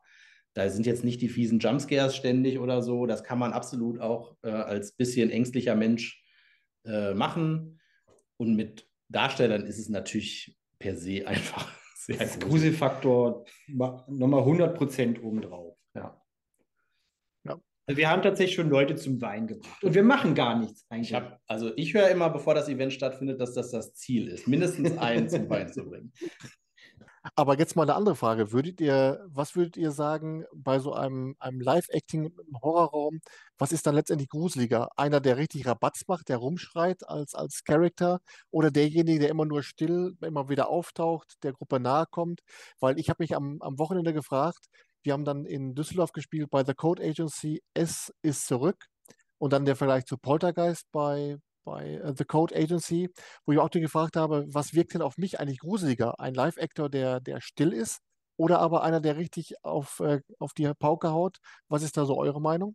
[0.55, 3.07] Da sind jetzt nicht die fiesen Jumpscares ständig oder so.
[3.07, 6.22] Das kann man absolut auch äh, als bisschen ängstlicher Mensch
[6.85, 7.81] äh, machen.
[8.37, 11.73] Und mit Darstellern ist es natürlich per se einfach
[12.07, 15.77] sehr Als Gruselfaktor nochmal 100% obendrauf.
[15.95, 16.21] Ja.
[17.45, 17.61] ja.
[17.87, 19.85] Also wir haben tatsächlich schon Leute zum Wein gebracht.
[19.85, 21.11] Und wir machen gar nichts eigentlich.
[21.11, 24.49] Ich hab, also ich höre immer, bevor das Event stattfindet, dass das das Ziel ist,
[24.49, 26.13] mindestens einen zum Wein zu bringen.
[27.37, 28.51] Aber jetzt mal eine andere Frage.
[28.51, 33.21] Würdet ihr, was würdet ihr sagen bei so einem, einem Live-Acting im Horrorraum?
[33.59, 34.89] Was ist dann letztendlich gruseliger?
[34.97, 39.63] Einer, der richtig Rabatz macht, der rumschreit als, als Charakter oder derjenige, der immer nur
[39.63, 42.41] still, immer wieder auftaucht, der Gruppe nahe kommt?
[42.81, 44.67] Weil ich habe mich am, am Wochenende gefragt,
[45.05, 48.87] wir haben dann in Düsseldorf gespielt bei The Code Agency, S ist zurück.
[49.39, 53.11] Und dann der Vergleich zu Poltergeist bei, bei uh, The Code Agency,
[53.45, 56.19] wo ich auch gefragt habe, was wirkt denn auf mich eigentlich gruseliger?
[56.21, 58.01] Ein Live-Actor, der, der still ist
[58.37, 61.39] oder aber einer, der richtig auf, äh, auf die Pauke haut?
[61.69, 62.75] Was ist da so eure Meinung?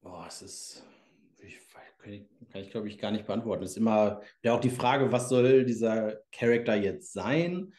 [0.00, 0.84] Boah, es ist,
[1.38, 1.58] ich,
[1.98, 2.24] kann ich,
[2.54, 3.62] ich glaube ich gar nicht beantworten.
[3.62, 7.72] Es ist immer ja auch die Frage, was soll dieser Charakter jetzt sein?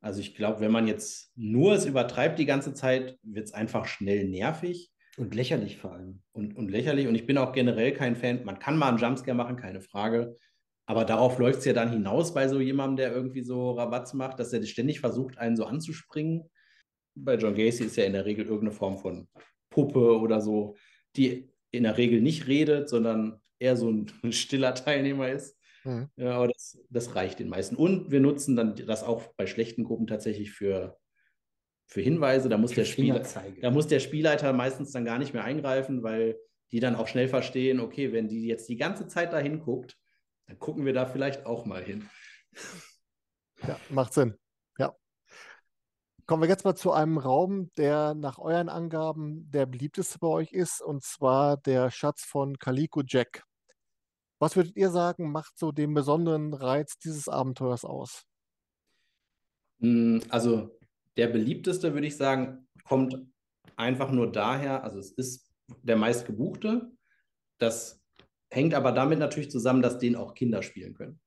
[0.00, 3.86] Also ich glaube, wenn man jetzt nur es übertreibt die ganze Zeit, wird es einfach
[3.86, 4.92] schnell nervig.
[5.18, 6.22] Und lächerlich vor allem.
[6.32, 7.08] Und, und lächerlich.
[7.08, 8.44] Und ich bin auch generell kein Fan.
[8.44, 10.36] Man kann mal einen Jumpscare machen, keine Frage.
[10.86, 14.38] Aber darauf läuft es ja dann hinaus bei so jemandem, der irgendwie so Rabatz macht,
[14.38, 16.48] dass er ständig versucht, einen so anzuspringen.
[17.14, 19.28] Bei John Gacy ist ja in der Regel irgendeine Form von
[19.70, 20.76] Puppe oder so,
[21.16, 25.58] die in der Regel nicht redet, sondern eher so ein, stiller Teilnehmer ist.
[25.84, 26.08] Mhm.
[26.16, 27.76] Ja, aber das, das reicht den meisten.
[27.76, 30.96] Und wir nutzen dann das auch bei schlechten Gruppen tatsächlich für
[31.88, 32.48] für Hinweise.
[32.48, 33.22] Da muss, der Spieler,
[33.60, 36.38] da muss der Spielleiter meistens dann gar nicht mehr eingreifen, weil
[36.70, 39.96] die dann auch schnell verstehen, okay, wenn die jetzt die ganze Zeit da hinguckt,
[40.46, 42.08] dann gucken wir da vielleicht auch mal hin.
[43.66, 44.38] Ja, macht Sinn.
[44.78, 44.94] Ja.
[46.26, 50.52] Kommen wir jetzt mal zu einem Raum, der nach euren Angaben der beliebteste bei euch
[50.52, 53.44] ist, und zwar der Schatz von Calico Jack.
[54.38, 58.24] Was würdet ihr sagen, macht so den besonderen Reiz dieses Abenteuers aus?
[59.80, 60.77] Hm, also
[61.18, 63.18] der beliebteste, würde ich sagen, kommt
[63.76, 65.52] einfach nur daher, also es ist
[65.82, 66.90] der meistgebuchte.
[67.58, 68.00] Das
[68.50, 71.20] hängt aber damit natürlich zusammen, dass den auch Kinder spielen können.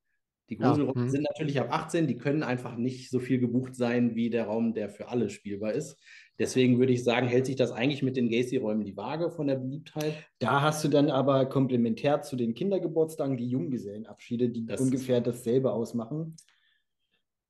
[0.49, 1.11] Die Gruselrunden ja, hm.
[1.11, 4.73] sind natürlich ab 18, die können einfach nicht so viel gebucht sein wie der Raum,
[4.73, 5.97] der für alle spielbar ist.
[6.39, 9.55] Deswegen würde ich sagen, hält sich das eigentlich mit den Gacy-Räumen die Waage von der
[9.55, 10.13] Beliebtheit.
[10.39, 15.71] Da hast du dann aber komplementär zu den Kindergeburtstagen die Junggesellenabschiede, die das ungefähr dasselbe
[15.71, 16.35] ausmachen.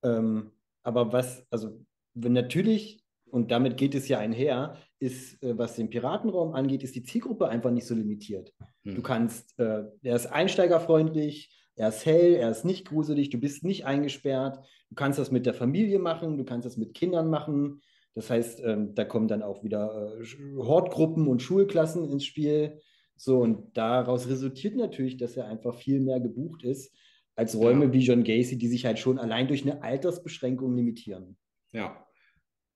[0.03, 0.51] Ähm,
[0.83, 1.83] aber was, also
[2.15, 7.03] natürlich, und damit geht es ja einher, ist, äh, was den Piratenraum angeht, ist die
[7.03, 8.53] Zielgruppe einfach nicht so limitiert.
[8.83, 8.95] Hm.
[8.95, 13.63] Du kannst, äh, er ist einsteigerfreundlich, er ist hell, er ist nicht gruselig, du bist
[13.63, 17.81] nicht eingesperrt, du kannst das mit der Familie machen, du kannst das mit Kindern machen.
[18.13, 20.25] Das heißt, ähm, da kommen dann auch wieder äh,
[20.57, 22.79] Hortgruppen und Schulklassen ins Spiel.
[23.15, 26.93] So, und daraus resultiert natürlich, dass er einfach viel mehr gebucht ist
[27.35, 27.93] als Räume ja.
[27.93, 31.37] wie John Gacy, die sich halt schon allein durch eine Altersbeschränkung limitieren.
[31.71, 32.05] Ja.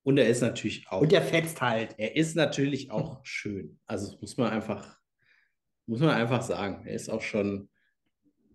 [0.03, 1.01] Und er ist natürlich auch.
[1.01, 1.95] Und er fetzt halt.
[1.97, 3.79] Er ist natürlich auch schön.
[3.87, 4.99] Also das muss man einfach,
[5.87, 6.85] muss man einfach sagen.
[6.85, 7.69] Er ist auch schon,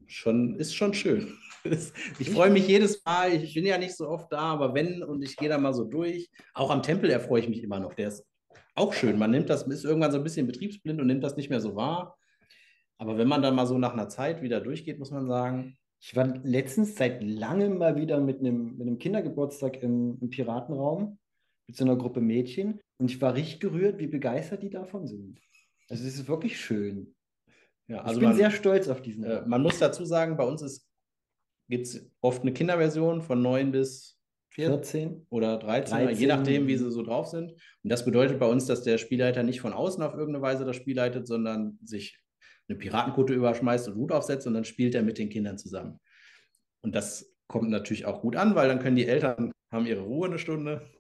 [0.07, 1.37] schon, ist schon schön.
[2.19, 3.35] Ich freue mich jedes Mal.
[3.35, 5.85] Ich bin ja nicht so oft da, aber wenn und ich gehe da mal so
[5.85, 6.31] durch.
[6.55, 7.93] Auch am Tempel erfreue ich mich immer noch.
[7.93, 8.25] Der ist
[8.75, 9.19] auch schön.
[9.19, 11.77] Man nimmt das, ist irgendwann so ein bisschen betriebsblind und nimmt das nicht mehr so
[11.77, 12.17] wahr.
[12.97, 16.17] Aber wenn man dann mal so nach einer Zeit wieder durchgeht, muss man sagen, ich
[16.17, 21.19] war letztens seit langem mal wieder mit einem, mit einem Kindergeburtstag im, im Piratenraum
[21.67, 25.39] mit so einer Gruppe Mädchen und ich war richtig gerührt, wie begeistert die davon sind.
[25.89, 27.15] Also es ist wirklich schön.
[27.87, 29.25] Ja, ich also bin man, sehr stolz auf diesen.
[29.25, 30.89] äh, man muss dazu sagen, bei uns
[31.69, 34.19] gibt es oft eine Kinderversion von 9 bis
[34.51, 35.27] 14.
[35.31, 36.29] oder 13, je 13.
[36.29, 37.53] nachdem, wie sie so drauf sind.
[37.53, 40.77] Und das bedeutet bei uns, dass der Spielleiter nicht von außen auf irgendeine Weise das
[40.77, 42.20] Spiel leitet, sondern sich
[42.71, 46.01] eine Piratenkutte überschmeißt und Hut aufsetzt und dann spielt er mit den Kindern zusammen.
[46.83, 50.29] Und das kommt natürlich auch gut an, weil dann können die Eltern haben ihre Ruhe
[50.29, 50.91] eine Stunde,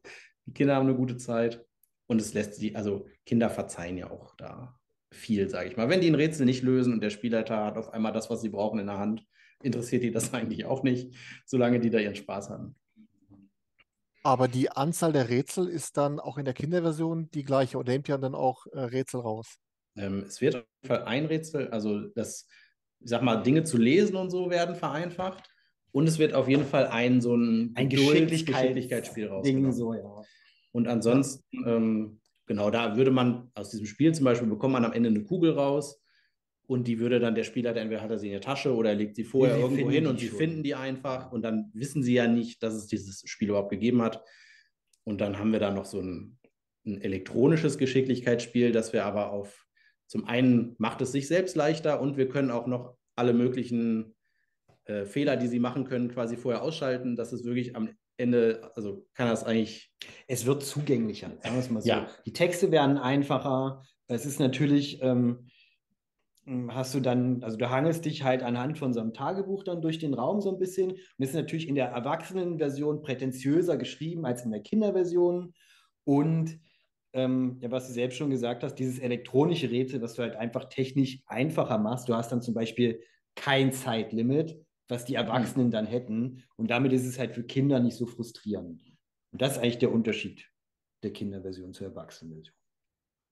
[0.46, 1.64] die Kinder haben eine gute Zeit
[2.06, 4.78] und es lässt sie, also Kinder verzeihen ja auch da
[5.12, 5.88] viel, sage ich mal.
[5.88, 8.48] Wenn die ein Rätsel nicht lösen und der Spielleiter hat auf einmal das, was sie
[8.48, 9.24] brauchen in der Hand,
[9.62, 11.14] interessiert die das eigentlich auch nicht,
[11.46, 12.76] solange die da ihren Spaß haben.
[14.22, 18.08] Aber die Anzahl der Rätsel ist dann auch in der Kinderversion die gleiche oder nehmt
[18.08, 19.56] ihr dann auch äh, Rätsel raus?
[19.96, 22.46] Ähm, es wird auf jeden Fall ein Rätsel, also das,
[23.00, 25.48] ich sag mal, Dinge zu lesen und so werden vereinfacht.
[25.92, 29.72] Und es wird auf jeden Fall ein so ein, Ein Geschicklichkeits- Geschicklichkeitsspiel rausgenommen.
[29.72, 30.22] so, ja.
[30.72, 34.92] Und ansonsten, ähm, genau, da würde man aus diesem Spiel zum Beispiel bekommt man am
[34.92, 36.00] Ende eine Kugel raus
[36.68, 38.94] und die würde dann der Spieler, entweder hat er sie in der Tasche oder er
[38.94, 42.14] legt sie vorher Sie irgendwo hin und sie finden die einfach und dann wissen sie
[42.14, 44.22] ja nicht, dass es dieses Spiel überhaupt gegeben hat.
[45.02, 46.38] Und dann haben wir da noch so ein,
[46.86, 49.66] ein elektronisches Geschicklichkeitsspiel, das wir aber auf,
[50.10, 54.16] zum einen macht es sich selbst leichter und wir können auch noch alle möglichen
[54.86, 59.06] äh, Fehler, die sie machen können, quasi vorher ausschalten, dass es wirklich am Ende, also
[59.14, 59.94] kann das eigentlich
[60.26, 61.88] Es wird zugänglicher, sagen wir es mal so.
[61.88, 62.08] Ja.
[62.26, 63.84] Die Texte werden einfacher.
[64.08, 65.46] Es ist natürlich, ähm,
[66.70, 70.00] hast du dann, also du hangelst dich halt anhand von so einem Tagebuch dann durch
[70.00, 70.90] den Raum so ein bisschen.
[70.90, 75.54] Und es ist natürlich in der Erwachsenenversion prätentiöser geschrieben als in der Kinderversion.
[76.02, 76.58] Und
[77.12, 80.68] ähm, ja, was du selbst schon gesagt hast, dieses elektronische Rätsel, was du halt einfach
[80.68, 82.08] technisch einfacher machst.
[82.08, 83.02] Du hast dann zum Beispiel
[83.34, 86.44] kein Zeitlimit, was die Erwachsenen dann hätten.
[86.56, 88.82] Und damit ist es halt für Kinder nicht so frustrierend.
[89.32, 90.46] Und das ist eigentlich der Unterschied
[91.02, 92.54] der Kinderversion zur Erwachsenenversion.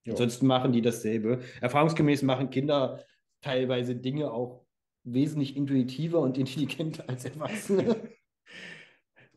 [0.05, 0.13] Ja.
[0.13, 1.41] Ansonsten machen die dasselbe.
[1.61, 3.03] Erfahrungsgemäß machen Kinder
[3.41, 4.65] teilweise Dinge auch
[5.03, 7.95] wesentlich intuitiver und intelligenter als Erwachsene.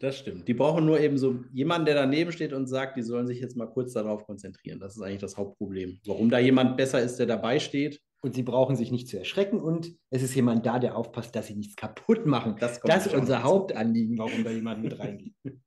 [0.03, 0.49] Das stimmt.
[0.49, 3.57] Die brauchen nur eben so jemanden, der daneben steht und sagt, die sollen sich jetzt
[3.57, 4.81] mal kurz darauf konzentrieren.
[4.81, 6.01] Das ist eigentlich das Hauptproblem.
[6.07, 9.61] Warum da jemand besser ist, der dabei steht, Und sie brauchen sich nicht zu erschrecken
[9.61, 12.57] und es ist jemand da, der aufpasst, dass sie nichts kaputt machen.
[12.59, 13.45] das kommt Das ist unser.
[13.45, 15.35] Hauptanliegen, warum da jemand mit reingeht.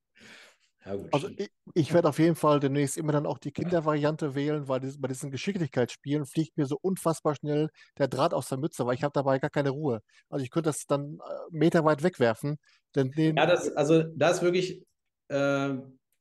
[0.85, 4.35] Ja, gut, Also ich, ich werde auf jeden Fall demnächst immer dann auch die Kindervariante
[4.35, 8.59] wählen, weil dies- bei diesen Geschicklichkeitsspielen fliegt mir so unfassbar schnell der Draht aus der
[8.59, 10.01] Mütze, weil ich habe dabei gar keine Ruhe.
[10.29, 12.57] Also ich könnte das dann äh, meterweit wegwerfen.
[12.95, 14.85] Denn den, Ja, das, also da ist wirklich,
[15.29, 15.73] äh,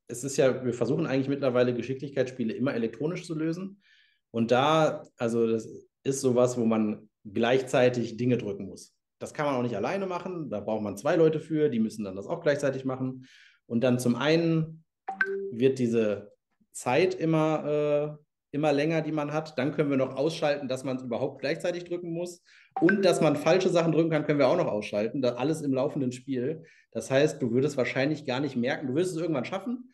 [0.08, 3.82] es ist ja, wir versuchen eigentlich mittlerweile Geschicklichkeitsspiele immer elektronisch zu lösen.
[4.30, 5.68] Und da, also das
[6.02, 8.94] ist sowas, wo man gleichzeitig Dinge drücken muss.
[9.18, 12.04] Das kann man auch nicht alleine machen, da braucht man zwei Leute für, die müssen
[12.04, 13.26] dann das auch gleichzeitig machen.
[13.66, 14.84] Und dann zum einen
[15.50, 16.32] wird diese
[16.72, 18.23] Zeit immer, äh,
[18.54, 19.58] immer länger, die man hat.
[19.58, 22.42] Dann können wir noch ausschalten, dass man es überhaupt gleichzeitig drücken muss.
[22.80, 25.20] Und dass man falsche Sachen drücken kann, können wir auch noch ausschalten.
[25.20, 26.62] Das alles im laufenden Spiel.
[26.92, 29.92] Das heißt, du würdest wahrscheinlich gar nicht merken, du würdest es irgendwann schaffen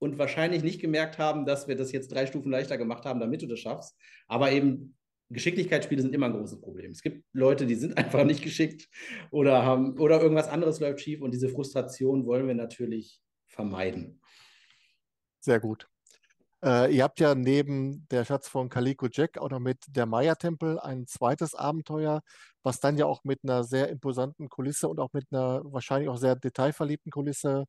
[0.00, 3.42] und wahrscheinlich nicht gemerkt haben, dass wir das jetzt drei Stufen leichter gemacht haben, damit
[3.42, 3.96] du das schaffst.
[4.26, 4.96] Aber eben
[5.30, 6.90] Geschicklichkeitsspiele sind immer ein großes Problem.
[6.90, 8.88] Es gibt Leute, die sind einfach nicht geschickt
[9.30, 14.20] oder haben oder irgendwas anderes läuft schief und diese Frustration wollen wir natürlich vermeiden.
[15.40, 15.91] Sehr gut.
[16.64, 20.78] Äh, ihr habt ja neben der Schatz von Calico Jack auch noch mit der Maya-Tempel
[20.78, 22.22] ein zweites Abenteuer,
[22.62, 26.16] was dann ja auch mit einer sehr imposanten Kulisse und auch mit einer wahrscheinlich auch
[26.18, 27.64] sehr detailverliebten Kulisse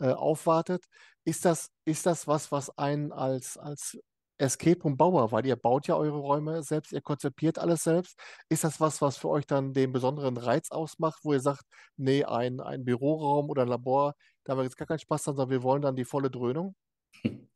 [0.00, 0.84] äh, aufwartet.
[1.24, 3.98] Ist das, ist das was, was einen als, als
[4.38, 8.18] Escape Room Bauer, weil ihr baut ja eure Räume selbst, ihr konzipiert alles selbst.
[8.48, 11.64] Ist das was, was für euch dann den besonderen Reiz ausmacht, wo ihr sagt,
[11.96, 15.36] nee, ein, ein Büroraum oder ein Labor, da haben wir jetzt gar keinen Spaß dran,
[15.36, 16.74] sondern wir wollen dann die volle Dröhnung?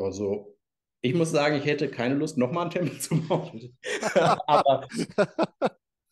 [0.00, 0.56] Also,
[1.02, 3.76] ich muss sagen, ich hätte keine Lust, nochmal einen Tempel zu bauen.
[4.14, 4.86] Aber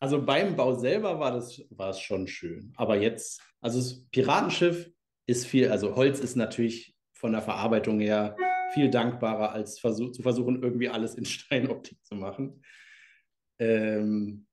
[0.01, 2.72] also beim Bau selber war das, war es schon schön.
[2.77, 4.90] Aber jetzt, also das Piratenschiff
[5.27, 8.37] ist viel, also Holz ist natürlich von der Verarbeitung her
[8.72, 12.62] viel dankbarer, als versuch, zu versuchen, irgendwie alles in Steinoptik zu machen.
[13.59, 14.46] Ähm,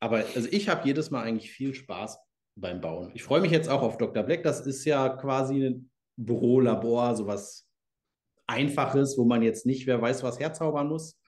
[0.00, 2.18] aber also ich habe jedes Mal eigentlich viel Spaß
[2.56, 3.10] beim Bauen.
[3.14, 4.22] Ich freue mich jetzt auch auf Dr.
[4.22, 4.42] Black.
[4.42, 7.69] Das ist ja quasi ein Büro, Labor, sowas
[8.50, 11.20] Einfaches, wo man jetzt nicht, wer weiß, was herzaubern muss.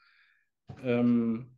[0.83, 1.57] Ähm,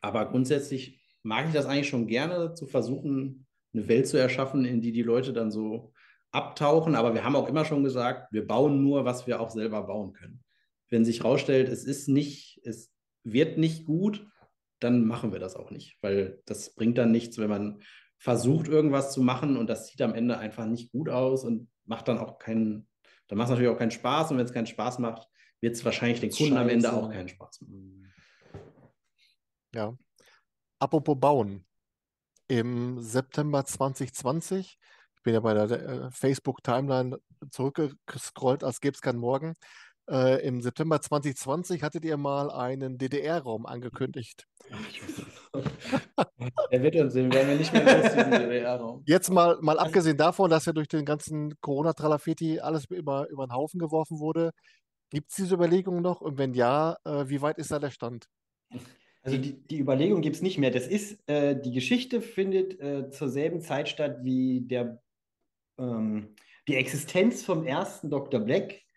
[0.00, 4.80] aber grundsätzlich mag ich das eigentlich schon gerne, zu versuchen, eine Welt zu erschaffen, in
[4.80, 5.92] die die Leute dann so
[6.30, 6.94] abtauchen.
[6.94, 10.12] Aber wir haben auch immer schon gesagt, wir bauen nur, was wir auch selber bauen
[10.12, 10.42] können.
[10.90, 12.92] Wenn sich herausstellt, es ist nicht, es
[13.24, 14.26] wird nicht gut,
[14.80, 17.82] dann machen wir das auch nicht, weil das bringt dann nichts, wenn man
[18.18, 22.08] versucht, irgendwas zu machen und das sieht am Ende einfach nicht gut aus und macht
[22.08, 22.88] dann auch keinen,
[23.28, 25.28] dann macht es natürlich auch keinen Spaß und wenn es keinen Spaß macht,
[25.60, 26.96] wird es wahrscheinlich den Kunden am Ende Scheiße.
[26.96, 28.12] auch keinen Spaß machen.
[29.74, 29.96] Ja.
[30.78, 31.64] Apropos Bauen.
[32.48, 34.78] Im September 2020,
[35.16, 37.18] ich bin ja bei der äh, Facebook-Timeline
[37.50, 39.54] zurückgescrollt, als gäbe es keinen Morgen.
[40.08, 44.46] Äh, Im September 2020 hattet ihr mal einen DDR-Raum angekündigt.
[46.72, 49.02] Der wird uns sehen, werden wir nicht mehr los, diesen DDR-Raum.
[49.06, 53.52] Jetzt mal, mal abgesehen davon, dass ja durch den ganzen Corona-Tralafeti alles über, über den
[53.52, 54.52] Haufen geworfen wurde,
[55.10, 56.22] gibt es diese Überlegung noch?
[56.22, 58.28] Und wenn ja, äh, wie weit ist da der Stand?
[59.22, 60.70] Also die, die Überlegung gibt es nicht mehr.
[60.70, 65.02] Das ist, äh, die Geschichte findet äh, zur selben Zeit statt wie der,
[65.78, 66.34] ähm,
[66.66, 68.40] die Existenz vom ersten Dr.
[68.40, 68.87] Black,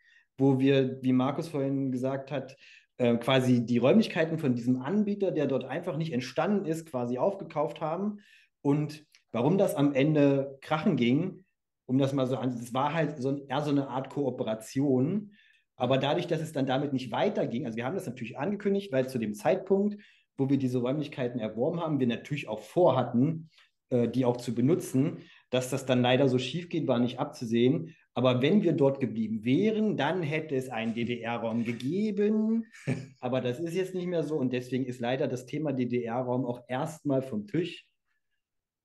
[0.41, 2.57] wo wir, wie Markus vorhin gesagt hat,
[2.97, 7.79] äh, quasi die Räumlichkeiten von diesem Anbieter, der dort einfach nicht entstanden ist, quasi aufgekauft
[7.79, 8.19] haben.
[8.61, 11.45] Und warum das am Ende krachen ging,
[11.85, 15.33] um das mal so an, das war halt so, eher so eine Art Kooperation.
[15.75, 19.09] Aber dadurch, dass es dann damit nicht weiterging, also wir haben das natürlich angekündigt, weil
[19.09, 19.97] zu dem Zeitpunkt,
[20.37, 23.49] wo wir diese Räumlichkeiten erworben haben, wir natürlich auch vorhatten,
[23.89, 25.19] äh, die auch zu benutzen.
[25.49, 27.95] Dass das dann leider so schief geht, war nicht abzusehen.
[28.13, 32.65] Aber wenn wir dort geblieben wären, dann hätte es einen DDR-Raum gegeben.
[33.21, 36.63] Aber das ist jetzt nicht mehr so und deswegen ist leider das Thema DDR-Raum auch
[36.67, 37.85] erstmal vom Tisch,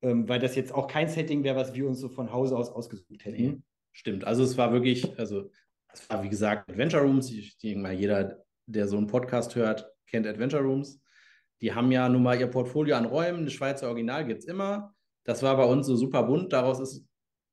[0.02, 2.70] ähm, weil das jetzt auch kein Setting wäre, was wir uns so von Hause aus
[2.70, 3.64] ausgesucht hätten.
[3.92, 5.50] Stimmt, also es war wirklich, also
[5.92, 7.30] es war wie gesagt Adventure Rooms.
[7.30, 11.00] Ich denke mal, jeder, der so einen Podcast hört, kennt Adventure Rooms.
[11.62, 13.44] Die haben ja nun mal ihr Portfolio an Räumen.
[13.44, 14.94] Das Schweizer Original gibt es immer.
[15.24, 16.52] Das war bei uns so super bunt.
[16.52, 17.06] Daraus ist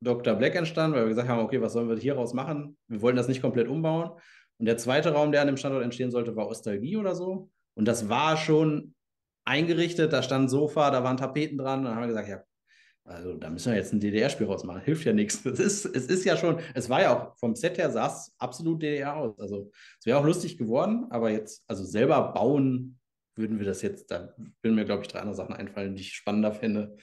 [0.04, 0.36] Dr.
[0.36, 2.78] Black entstanden, weil wir gesagt haben, okay, was sollen wir hieraus machen?
[2.88, 4.12] Wir wollten das nicht komplett umbauen.
[4.60, 7.50] Und der zweite Raum, der an dem Standort entstehen sollte, war Ostalgie oder so.
[7.76, 8.94] Und das war schon
[9.46, 10.14] eingerichtet.
[10.14, 11.80] Da stand ein Sofa, da waren Tapeten dran.
[11.80, 12.44] Und dann haben wir gesagt, ja,
[13.06, 14.82] also da müssen wir jetzt ein DDR-Spiel rausmachen.
[14.82, 15.46] Hilft ja nichts.
[15.46, 18.34] Es ist, es ist ja schon, es war ja auch vom Set her sah es
[18.38, 19.38] absolut DDR aus.
[19.40, 23.00] Also es wäre auch lustig geworden, aber jetzt, also selber bauen
[23.36, 26.14] würden wir das jetzt, da würden mir, glaube ich, drei andere Sachen einfallen, die ich
[26.14, 26.96] spannender fände,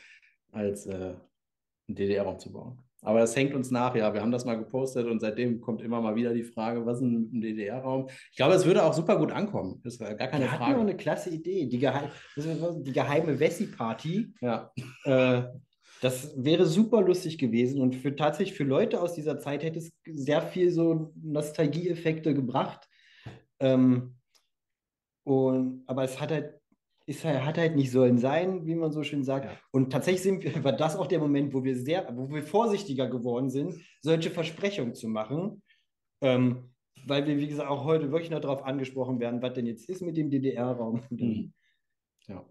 [0.53, 2.79] als äh, einen DDR-Raum zu bauen.
[3.03, 4.13] Aber es hängt uns nach, ja.
[4.13, 7.05] Wir haben das mal gepostet und seitdem kommt immer mal wieder die Frage, was ist
[7.05, 8.09] ein, DDR-Raum?
[8.31, 9.81] Ich glaube, es würde auch super gut ankommen.
[9.85, 10.77] Das war gar keine Wir hatten Frage.
[10.77, 12.47] auch eine klasse Idee, die, geheim, das
[12.83, 14.35] die geheime Wessi-Party.
[14.41, 14.71] ja.
[15.05, 15.43] Äh,
[16.01, 19.93] das wäre super lustig gewesen und für tatsächlich für Leute aus dieser Zeit hätte es
[20.07, 22.89] sehr viel so Nostalgieeffekte gebracht.
[23.61, 24.17] Ähm,
[25.25, 26.60] und, aber es hat halt,
[27.11, 29.47] ist halt, hat halt nicht sollen sein, wie man so schön sagt.
[29.47, 29.53] Ja.
[29.73, 33.09] Und tatsächlich sind wir, war das auch der Moment, wo wir sehr, wo wir vorsichtiger
[33.09, 35.63] geworden sind, solche Versprechungen zu machen.
[36.23, 36.73] Ähm,
[37.07, 40.03] weil wir, wie gesagt, auch heute wirklich noch darauf angesprochen werden, was denn jetzt ist
[40.03, 41.03] mit dem DDR-Raum.
[41.11, 41.53] Mhm.
[42.27, 42.45] Ja.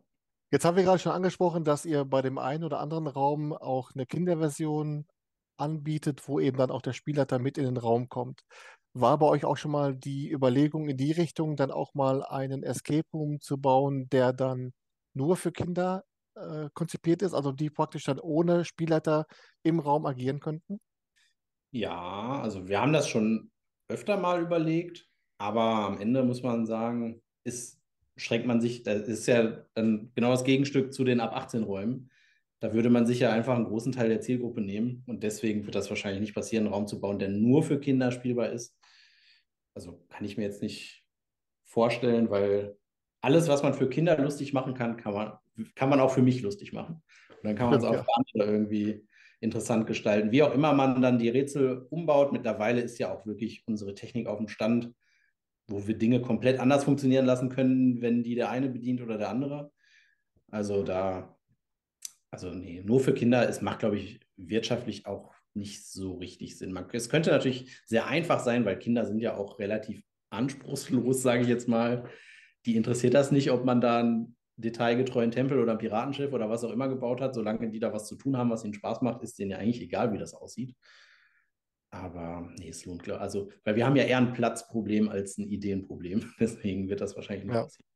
[0.51, 3.91] Jetzt haben wir gerade schon angesprochen, dass ihr bei dem einen oder anderen Raum auch
[3.93, 5.05] eine Kinderversion
[5.55, 8.41] anbietet, wo eben dann auch der Spielleiter mit in den Raum kommt.
[9.01, 12.63] War bei euch auch schon mal die Überlegung in die Richtung, dann auch mal einen
[12.63, 14.73] Escape Room zu bauen, der dann
[15.13, 16.03] nur für Kinder
[16.35, 19.25] äh, konzipiert ist, also die praktisch dann ohne Spielleiter
[19.63, 20.79] im Raum agieren könnten?
[21.71, 23.51] Ja, also wir haben das schon
[23.89, 27.79] öfter mal überlegt, aber am Ende muss man sagen, ist,
[28.17, 32.09] schränkt man sich, das ist ja dann genau das Gegenstück zu den ab 18 Räumen.
[32.59, 35.75] Da würde man sich ja einfach einen großen Teil der Zielgruppe nehmen und deswegen wird
[35.75, 38.78] das wahrscheinlich nicht passieren, einen Raum zu bauen, der nur für Kinder spielbar ist.
[39.79, 41.05] Also kann ich mir jetzt nicht
[41.63, 42.77] vorstellen, weil
[43.21, 45.37] alles, was man für Kinder lustig machen kann, kann man,
[45.73, 47.01] kann man auch für mich lustig machen.
[47.29, 49.07] Und dann kann man es auch für andere irgendwie
[49.39, 50.33] interessant gestalten.
[50.33, 54.27] Wie auch immer man dann die Rätsel umbaut, mittlerweile ist ja auch wirklich unsere Technik
[54.27, 54.93] auf dem Stand,
[55.67, 59.29] wo wir Dinge komplett anders funktionieren lassen können, wenn die der eine bedient oder der
[59.29, 59.71] andere.
[60.51, 61.37] Also da,
[62.31, 66.71] also nee, nur für Kinder, es macht, glaube ich, wirtschaftlich auch nicht so richtig Sinn.
[66.71, 70.01] Man, es könnte natürlich sehr einfach sein, weil Kinder sind ja auch relativ
[70.31, 72.09] anspruchslos, sage ich jetzt mal.
[72.65, 76.63] Die interessiert das nicht, ob man da einen detailgetreuen Tempel oder ein Piratenschiff oder was
[76.63, 77.33] auch immer gebaut hat.
[77.33, 79.81] Solange die da was zu tun haben, was ihnen Spaß macht, ist denen ja eigentlich
[79.81, 80.75] egal, wie das aussieht.
[81.91, 86.33] Aber nee, es lohnt, also, weil wir haben ja eher ein Platzproblem als ein Ideenproblem.
[86.39, 87.63] Deswegen wird das wahrscheinlich nicht Ja.
[87.63, 87.88] passieren.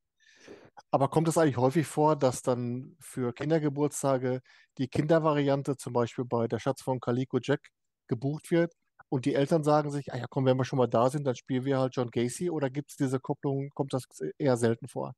[0.92, 4.42] Aber kommt es eigentlich häufig vor, dass dann für Kindergeburtstage
[4.78, 7.70] die Kindervariante zum Beispiel bei der Schatz von Calico Jack
[8.08, 8.74] gebucht wird
[9.10, 11.36] und die Eltern sagen sich, ah ja komm, wenn wir schon mal da sind, dann
[11.36, 14.06] spielen wir halt John Gacy oder gibt es diese Kopplung, kommt das
[14.38, 15.14] eher selten vor?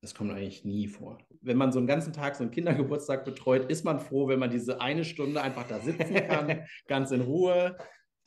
[0.00, 1.18] Das kommt eigentlich nie vor.
[1.40, 4.50] Wenn man so einen ganzen Tag so einen Kindergeburtstag betreut, ist man froh, wenn man
[4.50, 7.76] diese eine Stunde einfach da sitzen kann, ganz in Ruhe.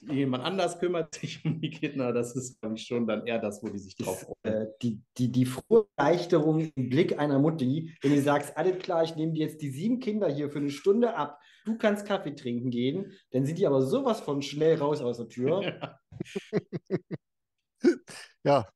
[0.09, 2.11] Jemand anders kümmert sich um die Kinder.
[2.11, 4.63] Das ist, glaube ich, schon dann eher das, wo die sich drauf freuen.
[4.63, 9.03] äh, die, die, die frohe Erleichterung im Blick einer Mutti, wenn du sagst, alles klar,
[9.03, 12.35] ich nehme dir jetzt die sieben Kinder hier für eine Stunde ab, du kannst Kaffee
[12.35, 15.79] trinken gehen, dann sind die aber sowas von schnell raus aus der Tür.
[18.43, 18.67] Ja,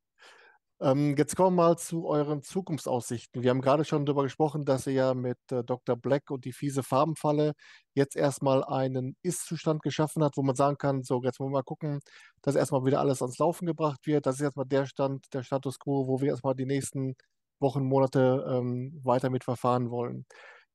[0.86, 3.42] ähm, jetzt kommen wir mal zu euren Zukunftsaussichten.
[3.42, 5.96] Wir haben gerade schon darüber gesprochen, dass ihr ja mit äh, Dr.
[5.96, 7.54] Black und die fiese Farbenfalle
[7.94, 11.62] jetzt erstmal einen Ist-Zustand geschaffen habt, wo man sagen kann, so, jetzt wollen wir mal
[11.64, 12.00] gucken,
[12.42, 14.26] dass erstmal wieder alles ans Laufen gebracht wird.
[14.26, 17.16] Das ist erstmal der Stand, der Status quo, wo wir erstmal die nächsten
[17.58, 20.24] Wochen, Monate ähm, weiter mit verfahren wollen.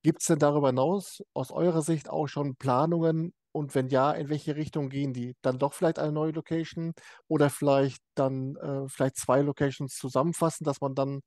[0.04, 4.30] Gibt es denn darüber hinaus aus eurer Sicht auch schon Planungen, und wenn ja, in
[4.30, 5.36] welche Richtung gehen die?
[5.42, 6.94] Dann doch vielleicht eine neue Location
[7.28, 11.22] oder vielleicht dann äh, vielleicht zwei Locations zusammenfassen, dass man dann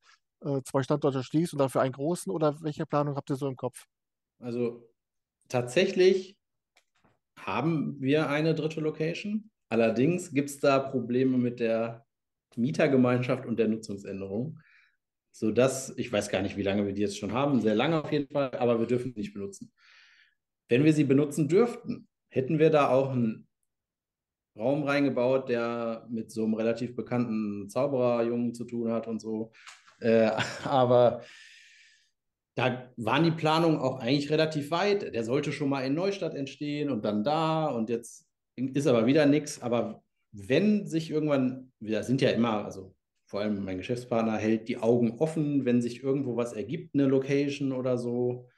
[0.44, 3.56] äh, zwei Standorte schließt und dafür einen großen oder welche Planung habt ihr so im
[3.56, 3.84] Kopf?
[4.38, 4.88] Also
[5.48, 6.36] tatsächlich
[7.38, 9.50] haben wir eine dritte Location.
[9.68, 12.06] Allerdings gibt es da Probleme mit der
[12.56, 14.60] Mietergemeinschaft und der Nutzungsänderung,
[15.34, 18.12] sodass, ich weiß gar nicht, wie lange wir die jetzt schon haben, sehr lange auf
[18.12, 19.72] jeden Fall, aber wir dürfen sie nicht benutzen.
[20.68, 23.48] Wenn wir sie benutzen dürften, hätten wir da auch einen
[24.56, 29.50] Raum reingebaut, der mit so einem relativ bekannten Zaubererjungen zu tun hat und so.
[29.98, 30.30] Äh,
[30.64, 31.22] aber
[32.54, 35.14] da waren die Planungen auch eigentlich relativ weit.
[35.14, 38.24] Der sollte schon mal in Neustadt entstehen und dann da und jetzt
[38.54, 39.60] ist aber wieder nichts.
[39.60, 42.94] Aber wenn sich irgendwann, wir sind ja immer, also
[43.26, 47.72] vor allem mein Geschäftspartner hält die Augen offen, wenn sich irgendwo was ergibt, eine Location
[47.72, 48.48] oder so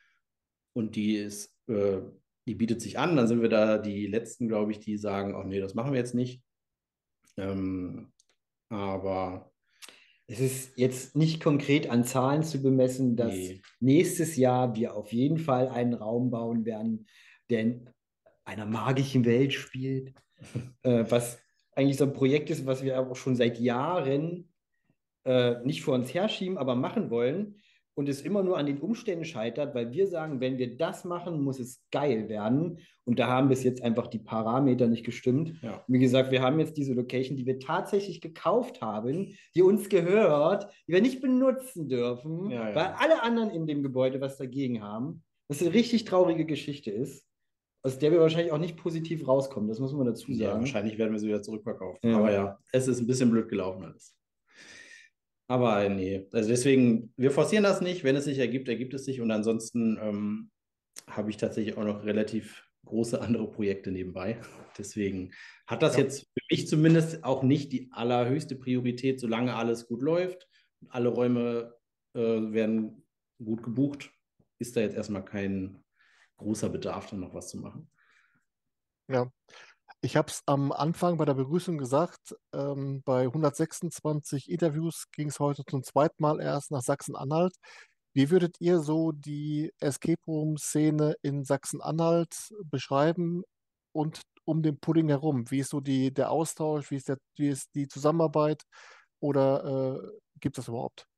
[0.75, 2.01] und die ist äh,
[2.47, 3.17] die bietet sich an.
[3.17, 5.99] Dann sind wir da die Letzten, glaube ich, die sagen, oh nee, das machen wir
[5.99, 6.43] jetzt nicht.
[7.37, 8.13] Ähm,
[8.69, 9.53] aber
[10.27, 13.61] es ist jetzt nicht konkret an Zahlen zu bemessen, dass nee.
[13.81, 17.07] nächstes Jahr wir auf jeden Fall einen Raum bauen werden,
[17.51, 17.91] der in
[18.45, 20.15] einer magischen Welt spielt,
[20.83, 21.39] äh, was
[21.73, 24.49] eigentlich so ein Projekt ist, was wir auch schon seit Jahren
[25.27, 27.57] äh, nicht vor uns herschieben, aber machen wollen
[27.97, 31.41] und es immer nur an den Umständen scheitert, weil wir sagen, wenn wir das machen,
[31.41, 32.79] muss es geil werden.
[33.05, 35.55] Und da haben bis jetzt einfach die Parameter nicht gestimmt.
[35.63, 35.83] Ja.
[35.89, 40.71] Wie gesagt, wir haben jetzt diese Location, die wir tatsächlich gekauft haben, die uns gehört,
[40.87, 42.75] die wir nicht benutzen dürfen, ja, ja.
[42.75, 45.23] weil alle anderen in dem Gebäude was dagegen haben.
[45.49, 47.25] Was eine richtig traurige Geschichte ist,
[47.83, 49.69] aus der wir wahrscheinlich auch nicht positiv rauskommen.
[49.69, 50.41] Das muss man dazu sagen.
[50.43, 52.15] Ja, wahrscheinlich werden wir sie wieder zurückverkaufen.
[52.15, 54.17] Aber ja, es ist ein bisschen blöd gelaufen alles.
[55.49, 58.03] Aber nee, also deswegen, wir forcieren das nicht.
[58.03, 59.21] Wenn es sich ergibt, ergibt es sich.
[59.21, 60.51] Und ansonsten ähm,
[61.09, 64.41] habe ich tatsächlich auch noch relativ große andere Projekte nebenbei.
[64.79, 65.33] Deswegen
[65.67, 66.03] hat das ja.
[66.03, 70.49] jetzt für mich zumindest auch nicht die allerhöchste Priorität, solange alles gut läuft.
[70.89, 71.75] Alle Räume
[72.15, 73.05] äh, werden
[73.43, 74.11] gut gebucht.
[74.59, 75.85] Ist da jetzt erstmal kein
[76.39, 77.91] großer Bedarf, dann noch was zu machen.
[79.09, 79.31] Ja,
[80.07, 85.41] ich habe es am Anfang bei der Begrüßung gesagt, ähm, bei 126 Interviews ging es
[85.41, 87.57] heute zum zweiten Mal erst nach Sachsen-Anhalt.
[88.15, 93.43] Wie würdet ihr so die Escape Room-Szene in Sachsen-Anhalt beschreiben
[93.91, 95.51] und um den Pudding herum?
[95.51, 98.63] Wie ist so die, der Austausch, wie ist, der, wie ist die Zusammenarbeit
[99.19, 101.09] oder äh, gibt es überhaupt?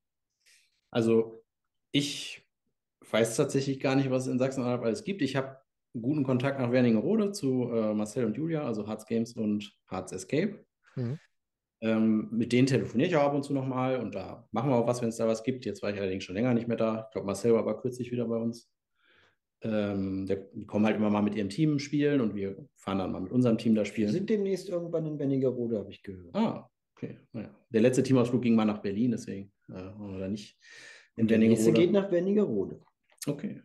[0.91, 1.45] Also
[1.93, 2.43] ich
[3.11, 5.21] weiß tatsächlich gar nicht, was es in Sachsen-Anhalt alles gibt.
[5.21, 5.61] Ich habe
[6.03, 10.65] guten Kontakt nach Wernigerode zu äh, Marcel und Julia, also Hearts Games und Hearts Escape.
[10.97, 11.19] Mhm.
[11.81, 14.87] Ähm, mit denen telefoniere ich auch ab und zu nochmal und da machen wir auch
[14.87, 15.65] was, wenn es da was gibt.
[15.65, 17.05] Jetzt war ich allerdings schon länger nicht mehr da.
[17.07, 18.69] Ich glaube, Marcel war aber kürzlich wieder bei uns.
[19.61, 23.21] Ähm, die kommen halt immer mal mit ihrem Team spielen und wir fahren dann mal
[23.21, 24.09] mit unserem Team da spielen.
[24.09, 26.35] Wir sind demnächst irgendwann in Wernigerode, habe ich gehört.
[26.35, 27.19] Ah, okay.
[27.33, 27.55] Naja.
[27.71, 30.57] Der letzte Teamausflug ging mal nach Berlin, deswegen äh, waren wir da nicht
[31.17, 31.39] in Wernigerode.
[31.39, 32.81] Der nächste geht nach Wernigerode.
[33.27, 33.63] Okay.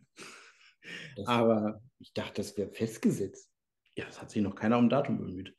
[1.16, 3.50] Das aber ich dachte, das wäre festgesetzt.
[3.96, 5.56] Ja, es hat sich noch keiner um Datum bemüht.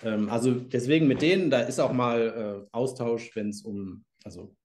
[0.00, 4.56] Ähm, also deswegen mit denen, da ist auch mal äh, Austausch, wenn es um, also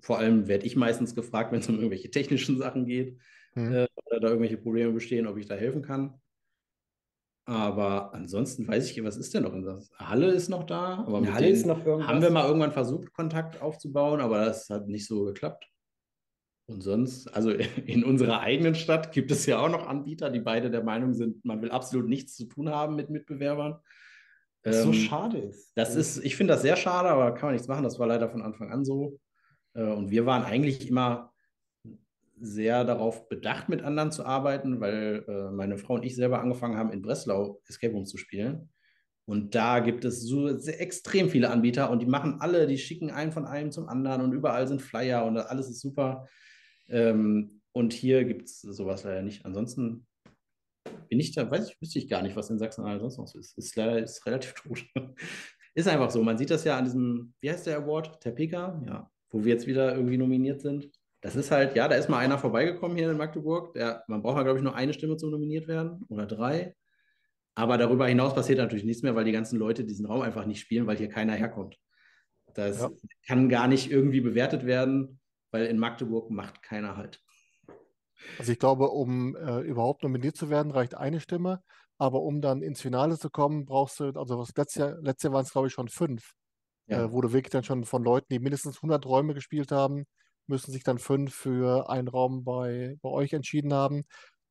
[0.00, 3.18] vor allem werde ich meistens gefragt, wenn es um irgendwelche technischen Sachen geht
[3.54, 3.72] mhm.
[3.72, 6.14] äh, oder da irgendwelche Probleme bestehen, ob ich da helfen kann.
[7.44, 9.90] Aber ansonsten weiß ich, was ist denn noch in das?
[9.96, 12.08] Halle ist noch da, aber mit Halle ist noch irgendwas.
[12.08, 15.71] haben wir mal irgendwann versucht, Kontakt aufzubauen, aber das hat nicht so geklappt.
[16.66, 17.50] Und sonst, also
[17.86, 21.44] in unserer eigenen Stadt gibt es ja auch noch Anbieter, die beide der Meinung sind,
[21.44, 23.76] man will absolut nichts zu tun haben mit Mitbewerbern.
[24.64, 25.72] Was ähm, so schade ist.
[25.74, 27.84] Das ist, ich finde das sehr schade, aber kann man nichts machen.
[27.84, 29.18] Das war leider von Anfang an so.
[29.74, 31.32] Äh, und wir waren eigentlich immer
[32.40, 36.76] sehr darauf bedacht, mit anderen zu arbeiten, weil äh, meine Frau und ich selber angefangen
[36.76, 38.68] haben, in Breslau Escape Room zu spielen.
[39.24, 43.30] Und da gibt es so extrem viele Anbieter und die machen alle, die schicken einen
[43.30, 46.26] von einem zum anderen und überall sind Flyer und alles ist super.
[46.88, 49.44] Ähm, und hier gibt es sowas leider nicht.
[49.46, 50.06] Ansonsten
[51.08, 53.38] bin ich da, weiß ich, wüsste ich gar nicht, was in Sachsen-Anhalt sonst noch so
[53.38, 53.56] ist.
[53.56, 54.84] Ist leider ist relativ tot.
[55.74, 56.22] ist einfach so.
[56.22, 58.20] Man sieht das ja an diesem, wie heißt der Award?
[58.20, 58.82] PK?
[58.86, 60.90] Ja, wo wir jetzt wieder irgendwie nominiert sind.
[61.22, 63.74] Das ist halt, ja, da ist mal einer vorbeigekommen hier in Magdeburg.
[63.74, 66.74] Der, man braucht ja, glaube ich, nur eine Stimme zum nominiert werden oder drei.
[67.54, 70.60] Aber darüber hinaus passiert natürlich nichts mehr, weil die ganzen Leute diesen Raum einfach nicht
[70.60, 71.78] spielen, weil hier keiner herkommt.
[72.54, 72.90] Das Ja.
[73.26, 75.20] kann gar nicht irgendwie bewertet werden,
[75.52, 77.22] weil in Magdeburg macht keiner halt.
[78.38, 81.62] Also ich glaube, um äh, überhaupt nominiert zu werden, reicht eine Stimme.
[81.98, 85.34] Aber um dann ins Finale zu kommen, brauchst du, also was letztes Jahr, letztes Jahr
[85.34, 86.32] waren es, glaube ich, schon fünf.
[86.86, 87.04] Ja.
[87.04, 90.04] Äh, wo du wirklich dann schon von Leuten, die mindestens 100 Räume gespielt haben,
[90.48, 94.02] müssen sich dann fünf für einen Raum bei, bei euch entschieden haben.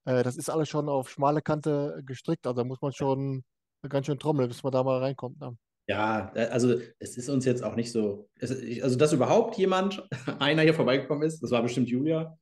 [0.06, 2.48] Äh, das ist alles schon auf schmale Kante gestrickt.
[2.48, 3.44] Also da muss man schon
[3.90, 5.40] ganz schön trommeln, bis man da mal reinkommt.
[5.40, 5.58] Ne?
[5.92, 8.50] Ja, äh, also es ist uns jetzt auch nicht so, es,
[8.82, 10.08] also dass überhaupt jemand,
[10.40, 12.38] einer hier vorbeigekommen ist, das war bestimmt Julia,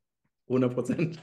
[0.47, 1.20] 100 Prozent,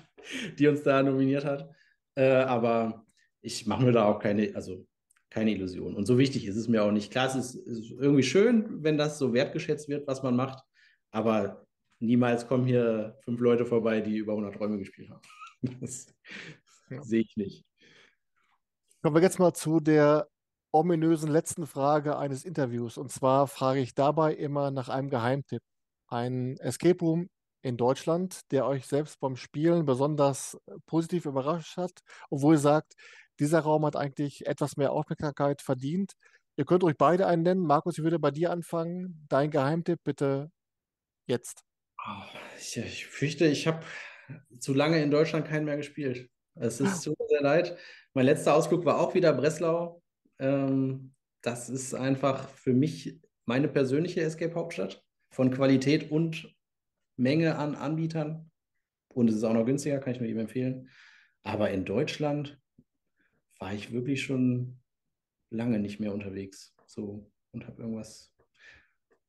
[0.59, 1.71] die uns da nominiert hat.
[2.17, 3.07] Äh, aber
[3.43, 4.85] ich mache mir da auch keine, also
[5.31, 5.95] keine Illusion.
[5.95, 7.13] Und so wichtig ist es mir auch nicht.
[7.13, 10.65] Klar, es ist, ist irgendwie schön, wenn das so wertgeschätzt wird, was man macht,
[11.13, 11.65] aber
[12.01, 15.23] niemals kommen hier fünf Leute vorbei, die über 100 Räume gespielt haben.
[15.81, 16.13] Das
[16.91, 17.03] Ja.
[17.03, 17.65] sehe ich nicht.
[19.01, 20.29] Kommen wir jetzt mal zu der
[20.79, 22.99] ominösen letzten Frage eines Interviews.
[22.99, 25.63] Und zwar frage ich dabei immer nach einem Geheimtipp.
[26.09, 27.29] Ein Escape Room
[27.63, 32.01] in Deutschland, der euch selbst beim Spielen besonders positiv überrascht hat,
[32.31, 32.95] obwohl ihr sagt,
[33.41, 36.13] dieser Raum hat eigentlich etwas mehr Aufmerksamkeit verdient.
[36.57, 37.67] Ihr könnt euch beide einen nennen.
[37.67, 39.27] Markus, ich würde bei dir anfangen.
[39.29, 40.51] Dein Geheimtipp bitte
[41.27, 41.65] jetzt.
[41.99, 42.27] Ah,
[42.59, 43.85] Ich, ich fürchte, ich habe
[44.59, 46.31] zu lange in Deutschland keinen mehr gespielt.
[46.55, 47.77] Es ist tut mir sehr leid.
[48.15, 50.03] Mein letzter Ausflug war auch wieder Breslau.
[50.39, 51.13] Ähm,
[51.43, 56.55] das ist einfach für mich meine persönliche Escape-Hauptstadt von Qualität und
[57.17, 58.51] Menge an Anbietern.
[59.15, 60.91] Und es ist auch noch günstiger, kann ich nur jedem empfehlen.
[61.43, 62.61] Aber in Deutschland
[63.59, 64.81] war ich wirklich schon
[65.51, 66.75] lange nicht mehr unterwegs.
[66.87, 68.35] So und habe irgendwas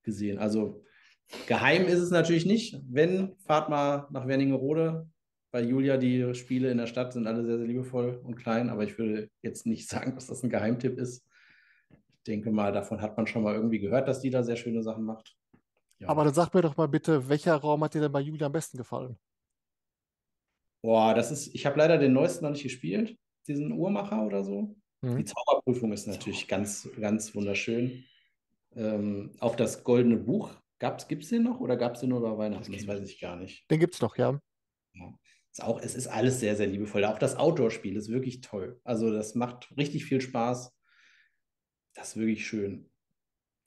[0.03, 0.39] gesehen.
[0.39, 0.83] Also
[1.47, 2.81] Geheim ist es natürlich nicht.
[2.89, 5.09] Wenn, fahrt mal nach Wernigerode.
[5.51, 8.83] Bei Julia, die Spiele in der Stadt sind alle sehr, sehr liebevoll und klein, aber
[8.83, 11.25] ich würde jetzt nicht sagen, dass das ein Geheimtipp ist.
[11.89, 14.83] Ich denke mal, davon hat man schon mal irgendwie gehört, dass die da sehr schöne
[14.83, 15.35] Sachen macht.
[15.99, 16.09] Ja.
[16.09, 18.51] Aber dann sag mir doch mal bitte, welcher Raum hat dir denn bei Julia am
[18.51, 19.17] besten gefallen?
[20.83, 23.17] Boah, das ist, ich habe leider den neuesten noch nicht gespielt,
[23.47, 24.75] diesen Uhrmacher oder so.
[25.03, 25.25] Die Mhm.
[25.25, 28.03] Zauberprüfung ist natürlich ganz, ganz wunderschön.
[28.75, 32.37] Ähm, auch das Goldene Buch, gibt es den noch oder gab es den nur über
[32.37, 32.71] Weihnachten?
[32.71, 33.69] Das weiß ich gar nicht.
[33.71, 34.39] Den gibt es noch, ja.
[34.93, 35.13] Ja.
[35.57, 37.03] Ist auch, es ist alles sehr, sehr liebevoll.
[37.03, 38.79] Auch das Outdoor-Spiel ist wirklich toll.
[38.83, 40.71] Also das macht richtig viel Spaß.
[41.95, 42.91] Das ist wirklich schön.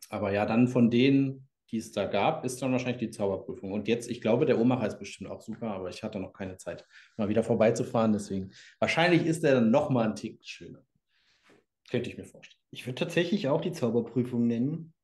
[0.08, 3.72] Aber ja, dann von denen, die es da gab, ist dann wahrscheinlich die Zauberprüfung.
[3.72, 6.58] Und jetzt, ich glaube, der Uhrmacher ist bestimmt auch super, aber ich hatte noch keine
[6.58, 6.86] Zeit,
[7.16, 8.12] mal wieder vorbeizufahren.
[8.12, 10.86] Deswegen, wahrscheinlich ist der dann noch mal ein Tick schöner.
[11.90, 12.62] Könnte ich mir vorstellen.
[12.70, 14.94] Ich würde tatsächlich auch die Zauberprüfung nennen,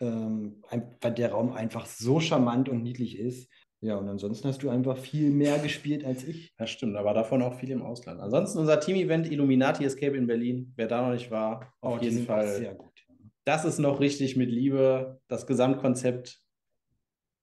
[0.00, 3.50] ähm, weil der Raum einfach so charmant und niedlich ist.
[3.80, 6.48] Ja, und ansonsten hast du einfach viel mehr gespielt als ich.
[6.56, 8.20] Das stimmt, aber davon auch viel im Ausland.
[8.20, 10.72] Ansonsten unser Team-Event Illuminati Escape in Berlin.
[10.76, 12.48] Wer da noch nicht war, auf Oh, die jeden Fall.
[12.56, 13.04] sehr gut.
[13.44, 15.20] das ist noch richtig mit Liebe.
[15.28, 16.40] Das Gesamtkonzept,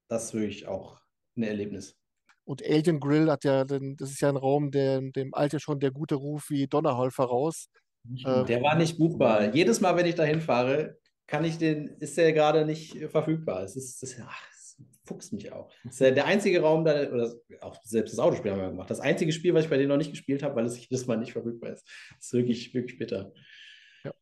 [0.09, 0.99] das ist wirklich auch
[1.37, 1.97] ein Erlebnis.
[2.45, 5.79] Und Alien Grill hat ja, den, das ist ja ein Raum, der dem Alter schon
[5.79, 7.67] der gute Ruf wie Donnerhall voraus.
[8.25, 9.53] Äh, Der war nicht buchbar.
[9.55, 13.63] Jedes Mal, wenn ich dahin fahre, kann ich den, ist der gerade nicht äh, verfügbar.
[13.63, 14.45] Es ist, das, ach,
[15.05, 15.71] fuchst mich auch.
[15.83, 18.89] Das ist ja der einzige Raum, da, oder auch selbst das Autospiel haben wir gemacht.
[18.89, 21.17] Das einzige Spiel, was ich bei denen noch nicht gespielt habe, weil es jedes Mal
[21.17, 21.87] nicht verfügbar ist.
[22.15, 23.33] Das ist wirklich, wirklich bitter.
[24.03, 24.13] Ja.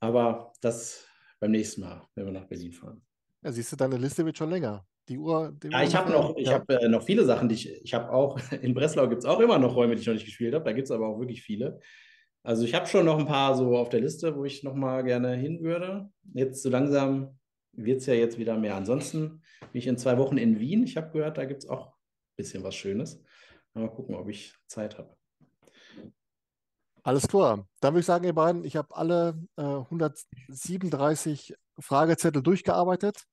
[0.00, 1.06] Aber das
[1.40, 3.02] beim nächsten Mal, wenn wir nach Berlin fahren.
[3.42, 4.86] Ja, siehst du, deine Liste wird schon länger.
[5.08, 5.56] Die Uhr.
[5.62, 6.54] die Ja, ich habe noch, ich ja.
[6.54, 9.40] habe äh, noch viele Sachen, die ich, ich habe auch, in Breslau gibt es auch
[9.40, 10.64] immer noch Räume, die ich noch nicht gespielt habe.
[10.64, 11.80] Da gibt es aber auch wirklich viele.
[12.42, 15.02] Also ich habe schon noch ein paar so auf der Liste, wo ich noch mal
[15.02, 16.08] gerne hin würde.
[16.32, 17.38] Jetzt so langsam
[17.72, 18.76] wird es ja jetzt wieder mehr.
[18.76, 20.84] Ansonsten bin ich in zwei Wochen in Wien.
[20.84, 23.22] Ich habe gehört, da gibt es auch ein bisschen was Schönes.
[23.74, 25.14] Mal gucken, ob ich Zeit habe.
[27.02, 27.68] Alles klar.
[27.80, 33.26] Dann würde ich sagen, ihr beiden, ich habe alle äh, 137 Fragezettel durchgearbeitet.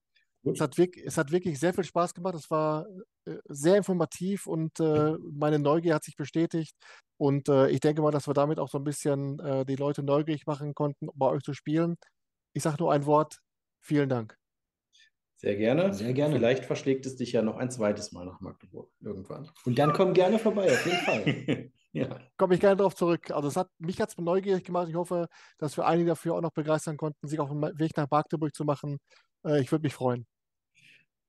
[0.46, 2.36] Es hat, wirklich, es hat wirklich sehr viel Spaß gemacht.
[2.36, 2.86] Es war
[3.26, 6.76] äh, sehr informativ und äh, meine Neugier hat sich bestätigt.
[7.18, 10.04] Und äh, ich denke mal, dass wir damit auch so ein bisschen äh, die Leute
[10.04, 11.96] neugierig machen konnten, bei euch zu spielen.
[12.54, 13.40] Ich sage nur ein Wort.
[13.82, 14.38] Vielen Dank.
[15.44, 15.94] Sehr gerne.
[15.94, 16.36] Sehr gerne.
[16.36, 19.50] Vielleicht verschlägt es dich ja noch ein zweites Mal nach Magdeburg irgendwann.
[19.66, 21.72] Und dann komm gerne vorbei, auf jeden Fall.
[21.92, 22.18] ja.
[22.38, 23.30] Komme ich gerne darauf zurück.
[23.30, 24.88] Also es hat mich hat's neugierig gemacht.
[24.88, 25.28] Ich hoffe,
[25.58, 28.64] dass wir einige dafür auch noch begeistern konnten, sich auf den Weg nach Magdeburg zu
[28.64, 29.00] machen.
[29.46, 30.26] Äh, ich würde mich freuen.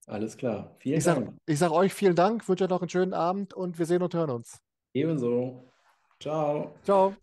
[0.06, 0.76] Alles klar.
[0.78, 1.36] Vielen Ich sage Dank.
[1.46, 4.14] ich sag euch vielen Dank, wünsche euch noch einen schönen Abend und wir sehen und
[4.14, 4.60] hören uns.
[4.92, 5.72] Ebenso.
[6.20, 6.76] Ciao.
[6.84, 7.16] Ciao.